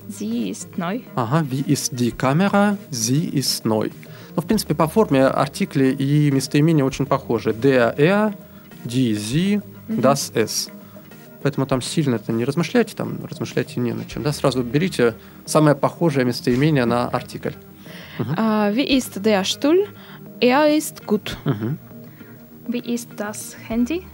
sie 0.08 0.50
ist 0.50 0.76
neu. 0.76 1.00
Ага, 1.14 1.46
wie 1.50 1.64
ist 1.66 1.98
die 1.98 2.12
Kamera? 2.12 2.76
Sie 2.90 3.24
ist 3.28 3.64
neu. 3.64 3.88
Ну, 4.36 4.42
в 4.42 4.46
принципе, 4.46 4.74
по 4.74 4.86
форме 4.86 5.26
артикли 5.26 5.94
и 5.98 6.30
местоимения 6.30 6.84
очень 6.84 7.06
похожи. 7.06 7.52
Der, 7.54 7.98
er, 7.98 8.34
die, 8.84 9.14
sie, 9.14 9.62
das, 9.88 10.32
es. 10.34 10.70
Поэтому 11.42 11.66
там 11.66 11.80
сильно 11.82 12.16
это 12.16 12.32
не 12.32 12.44
размышляйте, 12.44 12.96
там 12.96 13.18
размышляйте 13.30 13.78
не 13.80 13.92
на 13.92 14.04
чем. 14.04 14.22
Да? 14.22 14.32
Сразу 14.32 14.62
берите 14.62 15.14
самое 15.46 15.76
похожее 15.76 16.24
местоимение 16.24 16.84
на 16.84 17.08
артикль. 17.08 17.52
Äh, 18.18 18.74
wie 18.74 18.96
ist 18.96 19.24
der 19.24 19.44
Stuhl? 19.44 19.86
Er 20.40 20.74
ist 20.74 21.06
gut. 21.06 21.36
Мгм. 21.44 21.78
Wie 22.68 22.94
ist 22.94 23.10
das 23.16 23.56
Handy? 23.68 24.06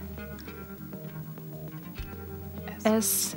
Es, 2.83 3.35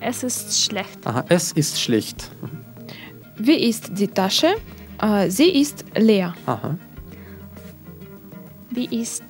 es 0.00 0.22
ist 0.22 0.64
schlecht. 0.64 1.06
Aha, 1.06 1.24
es 1.28 1.52
ist 1.52 1.80
schlecht. 1.80 2.30
Wie 3.36 3.68
ist 3.68 3.90
die 3.98 4.08
Tasche? 4.08 4.54
Äh, 5.00 5.30
sie 5.30 5.60
ist 5.60 5.84
leer. 5.96 6.34
Aha. 6.46 6.76
Wie 8.70 8.84
ist, 9.00 9.24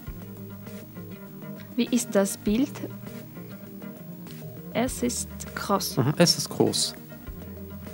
wie 1.77 1.87
ist 1.87 2.15
das 2.15 2.37
Bild? 2.37 2.73
Es 4.75 5.03
ist 5.03 5.29
groß. 5.55 5.99
Aha, 5.99 6.13
es 6.19 6.37
ist 6.37 6.51
groß. 6.51 6.95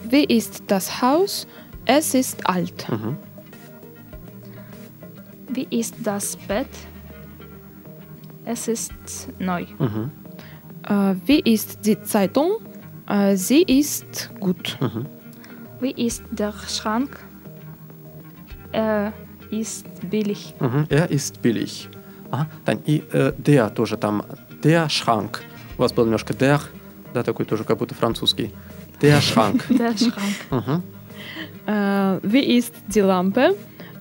Wie 0.09 0.25
ist 0.25 0.63
das 0.67 1.01
Haus? 1.03 1.47
Es 1.85 2.15
ist 2.15 2.49
alt. 2.49 2.89
Mhm. 2.89 3.17
Wie 5.56 5.68
ist 5.70 5.96
das 6.04 6.36
Bett? 6.36 6.70
Es 8.46 8.68
ist 8.68 8.94
neu. 9.40 9.66
Mhm. 9.80 10.12
Äh, 10.88 11.16
wie 11.26 11.40
ist 11.40 11.86
die 11.86 12.02
Zeitung? 12.02 12.58
Äh, 13.08 13.36
sie 13.36 13.64
ist 13.64 14.32
gut. 14.40 14.78
Mhm. 14.80 15.06
Wie 15.80 15.92
ist 15.92 16.24
der 16.32 16.54
Schrank? 16.68 17.20
Er 18.72 19.14
ist 19.50 19.86
billig. 20.10 20.54
Мгм. 20.60 20.86
Er 20.90 21.10
ist 21.10 21.42
billig. 21.42 21.90
Ага. 22.32 22.48
Тань, 22.66 22.80
и 22.86 23.04
э, 23.12 23.34
der 23.38 23.74
тоже 23.74 23.98
там. 23.98 24.24
Der 24.64 24.90
Schrank. 24.90 25.42
У 25.78 25.82
вас 25.82 25.92
был 25.92 26.06
немножко 26.06 26.34
der, 26.34 26.62
да, 27.14 27.24
такой 27.24 27.46
тоже 27.46 27.64
как 27.64 27.78
будто 27.78 27.96
французский. 27.96 28.52
Der 29.02 29.20
Schrank. 29.22 29.66
Der 29.70 29.98
Schrank. 29.98 30.36
Мгм. 30.52 30.84
Äh, 31.66 32.20
wie 32.24 32.58
ist 32.58 32.74
die 32.88 33.02
Lampe? 33.02 33.56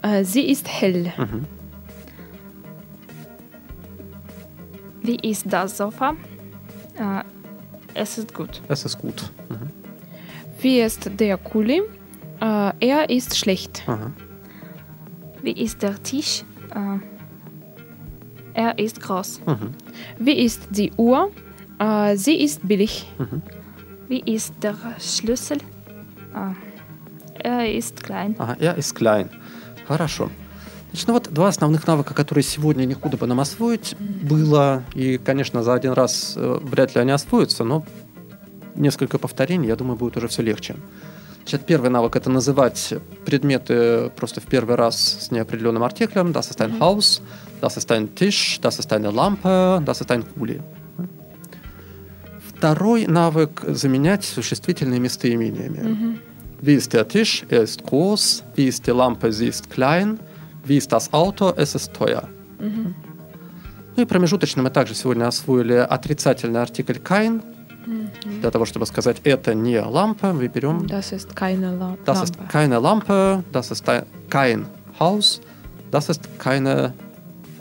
Äh, 0.06 0.24
sie 0.24 0.42
ist 0.52 0.68
hell. 0.68 1.12
Mhm. 1.18 1.46
Wie 5.02 5.16
ist 5.16 5.46
das 5.52 5.78
Sofa? 5.78 6.14
Äh, 6.96 7.24
es 7.96 8.18
ist 8.20 8.34
gut. 8.34 8.62
Es 8.68 8.86
ist 8.86 9.00
gut. 9.00 9.32
Mhm. 9.50 9.72
Wie 10.62 10.80
ist 10.82 11.10
der 11.20 11.38
Kuli? 11.38 11.82
Äh, 12.40 12.72
er 12.80 13.10
ist 13.10 13.36
schlecht. 13.36 13.84
Mhm. 13.88 14.14
Wie 15.42 15.54
ist 15.54 15.82
der 15.82 16.02
Tisch? 16.02 16.44
er 18.54 18.78
ist 18.78 19.00
groß. 19.02 19.42
Mhm. 19.46 19.72
Wie 20.20 20.44
ist 20.46 20.68
die 20.72 20.92
Uhr? 20.98 21.32
sie 22.16 22.44
ist 22.44 22.68
billig. 22.68 23.06
Mhm. 23.18 23.42
Wie 24.08 24.20
ist 24.20 24.54
der 24.62 24.76
Schlüssel? 25.00 25.58
er 27.44 27.72
ist 27.74 28.04
klein. 28.04 28.36
Aha, 28.40 28.56
er 28.60 28.76
ist 28.76 28.96
klein. 28.96 29.30
Хорошо. 29.88 30.30
Значит, 30.90 31.08
ну 31.08 31.14
вот 31.14 31.30
два 31.32 31.50
основных 31.50 31.86
навыка, 31.88 32.14
которые 32.14 32.44
сегодня 32.44 32.86
не 32.86 32.94
худо 32.94 33.18
бы 33.18 33.28
нам 33.28 33.40
освоить, 33.40 33.96
было, 34.00 34.84
и, 34.94 35.18
конечно, 35.18 35.62
за 35.62 35.74
один 35.74 35.92
раз 35.92 36.34
э, 36.38 36.60
вряд 36.62 36.96
ли 36.96 37.02
они 37.02 37.12
освоятся, 37.12 37.64
но 37.64 37.86
несколько 38.76 39.18
повторений, 39.18 39.68
я 39.68 39.76
думаю, 39.76 39.98
будет 39.98 40.18
уже 40.18 40.28
все 40.28 40.42
легче. 40.42 40.76
Значит, 41.44 41.66
первый 41.68 41.90
навык– 41.92 42.16
это 42.16 42.30
называть 42.30 42.94
предметы 43.26 44.10
просто 44.16 44.42
в 44.42 44.46
первый 44.46 44.76
раз 44.76 45.18
с 45.26 45.32
неопределенным 45.32 45.84
артиклем. 45.84 46.32
Das 46.32 46.50
ist 46.50 46.60
ein 46.60 46.80
Haus, 46.80 47.22
das 47.62 47.78
ist 47.78 47.92
ein 47.92 48.16
Tisch, 48.16 48.60
das 48.62 48.80
ist 48.80 48.92
eine 48.92 49.12
Lampe, 49.12 49.84
das 49.86 50.02
ist 50.02 50.10
ein 50.10 50.24
Kuli. 50.24 50.62
Второй 52.48 53.06
навык– 53.06 53.64
заменять 53.68 54.24
существительные 54.24 55.00
местоимениями. 55.00 56.20
Wie 56.62 56.74
ist 56.74 56.94
der 56.94 57.08
Tisch? 57.08 57.46
Er 57.50 57.62
ist 57.64 57.84
groß. 57.84 58.44
Wie 58.56 58.68
ist 58.68 58.86
die 58.88 58.92
Lampe? 58.92 59.32
Sie 59.32 59.48
ist 59.48 59.70
klein. 59.70 60.20
Wie 60.64 60.78
ist 60.78 60.92
das 60.92 61.12
Auto? 61.14 61.54
Es 61.56 61.76
ist 61.76 61.94
teuer. 61.94 62.28
Ну 62.60 64.02
и 64.02 64.06
промежуточно 64.06 64.62
мы 64.64 64.70
также 64.72 64.94
сегодня 64.96 65.28
освоили 65.28 65.74
отрицательный 65.74 66.62
артикль 66.62 66.98
kein. 67.00 67.42
Для 68.42 68.50
того, 68.50 68.66
чтобы 68.66 68.88
сказать 68.88 69.18
«это 69.24 69.54
не 69.54 69.80
лампа», 69.80 70.34
мы 70.34 70.48
берем 70.48 70.88
Das 70.88 71.12
ist 71.14 71.36
keine 71.36 71.78
La 71.78 71.96
«das 72.04 72.24
ist 72.24 72.36
Lampe. 72.36 72.52
keine 72.52 72.80
Lampe», 72.80 73.44
«das 73.52 73.70
ist 73.70 73.88
ein- 73.88 74.06
kein 74.28 74.66
Haus», 75.00 75.40
«das 75.92 76.10
ist 76.10 76.22
keine 76.40 76.94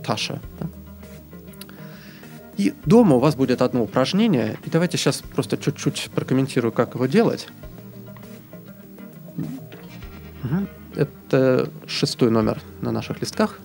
Tasche». 0.03 0.40
да. 0.59 0.66
И 2.57 2.72
дома 2.86 3.16
у 3.16 3.18
вас 3.18 3.34
будет 3.36 3.61
одно 3.61 3.82
упражнение, 3.82 4.57
и 4.64 4.70
давайте 4.70 4.97
сейчас 4.97 5.22
просто 5.34 5.59
чуть-чуть 5.59 6.11
прокомментирую, 6.14 6.72
как 6.72 6.95
его 6.95 7.05
делать. 7.07 7.49
Это 10.95 11.68
шестой 11.86 12.30
номер 12.30 12.61
на 12.80 12.92
наших 12.92 13.20
листках. 13.20 13.59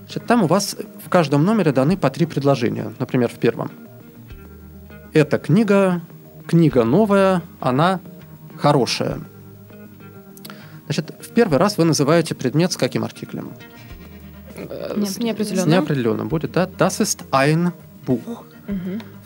Значит, 0.00 0.26
там 0.26 0.42
у 0.42 0.46
вас 0.46 0.76
в 1.04 1.08
каждом 1.08 1.44
номере 1.44 1.72
даны 1.72 1.96
по 1.96 2.10
три 2.10 2.26
предложения. 2.26 2.92
Например, 2.98 3.28
в 3.28 3.38
первом. 3.38 3.70
Эта 5.12 5.38
книга, 5.38 6.00
книга 6.46 6.84
новая, 6.84 7.42
она 7.60 8.00
хорошая. 8.58 9.20
Значит, 10.86 11.14
в 11.20 11.30
первый 11.30 11.58
раз 11.58 11.78
вы 11.78 11.84
называете 11.84 12.34
предмет 12.34 12.72
с 12.72 12.76
каким 12.76 13.04
артиклем? 13.04 13.52
Э, 14.56 14.94
Не 14.96 15.06
С 15.06 15.14
С 15.14 15.18
неопределенным. 15.18 15.70
неопределенным 15.70 16.28
будет, 16.28 16.52
да? 16.52 16.66
Das 16.66 17.00
ist 17.00 17.24
ein 17.30 17.72
Buch. 18.06 18.44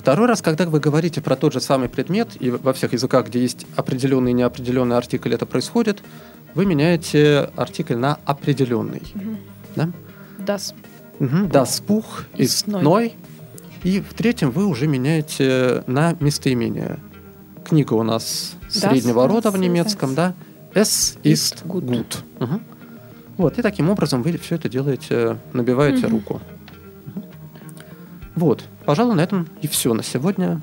Второй 0.07 0.29
раз, 0.29 0.41
когда 0.41 0.65
вы 0.67 0.79
говорите 0.79 1.21
про 1.21 1.35
тот 1.35 1.53
же 1.53 1.61
самый 1.61 1.89
предмет, 1.89 2.37
и 2.39 2.49
во 2.51 2.73
всех 2.73 2.93
языках, 2.93 3.27
где 3.27 3.41
есть 3.41 3.67
определенный 3.75 4.31
и 4.31 4.35
неопределенный 4.35 4.97
артикль, 4.97 5.35
это 5.35 5.47
происходит, 5.47 6.01
вы 6.55 6.65
меняете 6.65 7.51
артикль 7.57 7.97
на 7.97 8.21
определенный. 8.25 9.03
Да? 9.75 9.91
Das. 10.47 10.73
Мгм. 11.19 11.49
Das 11.49 11.83
Buch 11.85 12.23
Ist 12.37 12.69
neu. 12.69 13.11
И 13.83 14.01
в 14.01 14.15
третьем 14.15 14.53
вы 14.53 14.67
уже 14.67 14.87
меняете 14.87 15.83
на 15.89 16.15
местоимение. 16.21 17.01
Книга 17.65 17.95
у 17.95 18.05
нас 18.05 18.55
Das 18.69 18.89
среднего 18.89 19.27
рода 19.27 19.51
в 19.51 19.59
немецком, 19.59 20.15
да? 20.15 20.35
Es 20.73 21.19
ist 21.25 21.67
gut. 21.67 21.85
gut. 21.85 22.19
Мгм. 22.39 22.61
Вот, 23.39 23.59
и 23.59 23.63
таким 23.63 23.91
образом 23.91 24.23
вы 24.23 24.39
все 24.39 24.55
это 24.55 24.69
делаете, 24.69 25.39
набиваете 25.53 26.07
руку. 26.07 26.41
Вот, 28.37 28.65
пожалуй, 28.85 29.17
на 29.17 29.23
этом 29.23 29.49
и 29.63 29.67
все 29.67 29.95
на 29.95 30.03
сегодня. 30.03 30.61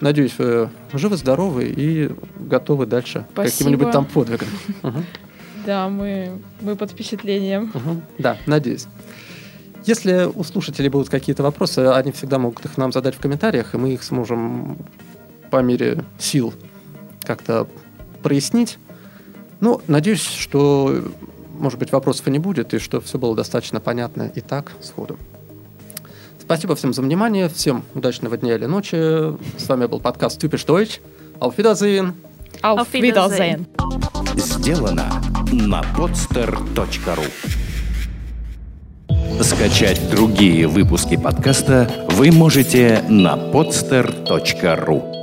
Надеюсь, 0.00 0.38
вы 0.38 0.70
живы-здоровы 0.92 1.72
и 1.76 2.10
готовы 2.38 2.86
дальше 2.86 3.26
к 3.34 3.36
каким-нибудь 3.36 3.90
там 3.90 4.06
подвигам. 4.06 4.48
Мгм. 4.82 5.04
Да, 5.66 5.88
мы, 5.88 6.42
мы 6.60 6.76
под 6.76 6.92
впечатлением. 6.92 7.72
Да, 8.18 8.36
надеюсь. 8.46 8.86
Если 9.84 10.30
у 10.32 10.44
слушателей 10.44 10.88
будут 10.88 11.08
какие-то 11.08 11.42
вопросы, 11.42 11.80
они 11.80 12.12
всегда 12.12 12.38
могут 12.38 12.64
их 12.64 12.76
нам 12.76 12.92
задать 12.92 13.14
в 13.14 13.18
комментариях, 13.18 13.74
и 13.74 13.78
мы 13.78 13.92
их 13.92 14.02
сможем 14.02 14.78
по 15.50 15.62
мере 15.62 16.04
сил 16.18 16.54
как-то 17.22 17.66
прояснить. 18.22 18.78
Ну, 19.60 19.80
надеюсь, 19.86 20.22
что, 20.24 21.02
может 21.58 21.78
быть, 21.78 21.92
вопросов 21.92 22.26
и 22.28 22.30
не 22.30 22.38
будет, 22.38 22.74
и 22.74 22.78
что 22.78 23.00
все 23.00 23.18
было 23.18 23.34
достаточно 23.34 23.80
понятно 23.80 24.30
и 24.34 24.40
так 24.40 24.72
сходу. 24.80 25.18
Спасибо 26.44 26.76
всем 26.76 26.92
за 26.92 27.02
внимание, 27.02 27.48
всем 27.48 27.84
удачного 27.94 28.36
дня 28.36 28.56
или 28.56 28.66
ночи. 28.66 28.96
С 29.58 29.68
вами 29.68 29.86
был 29.86 30.00
подкаст 30.00 30.42
Typisch 30.42 30.66
Deutsch. 30.66 31.00
Auf. 31.40 31.56
Wiedersehen. 31.56 32.12
Сделано 34.36 35.22
на 35.52 35.82
podster.ru 35.96 37.24
Скачать 39.42 40.10
другие 40.10 40.66
выпуски 40.66 41.16
подкаста 41.16 41.90
вы 42.10 42.30
можете 42.30 43.02
на 43.08 43.36
podster.ru 43.36 45.13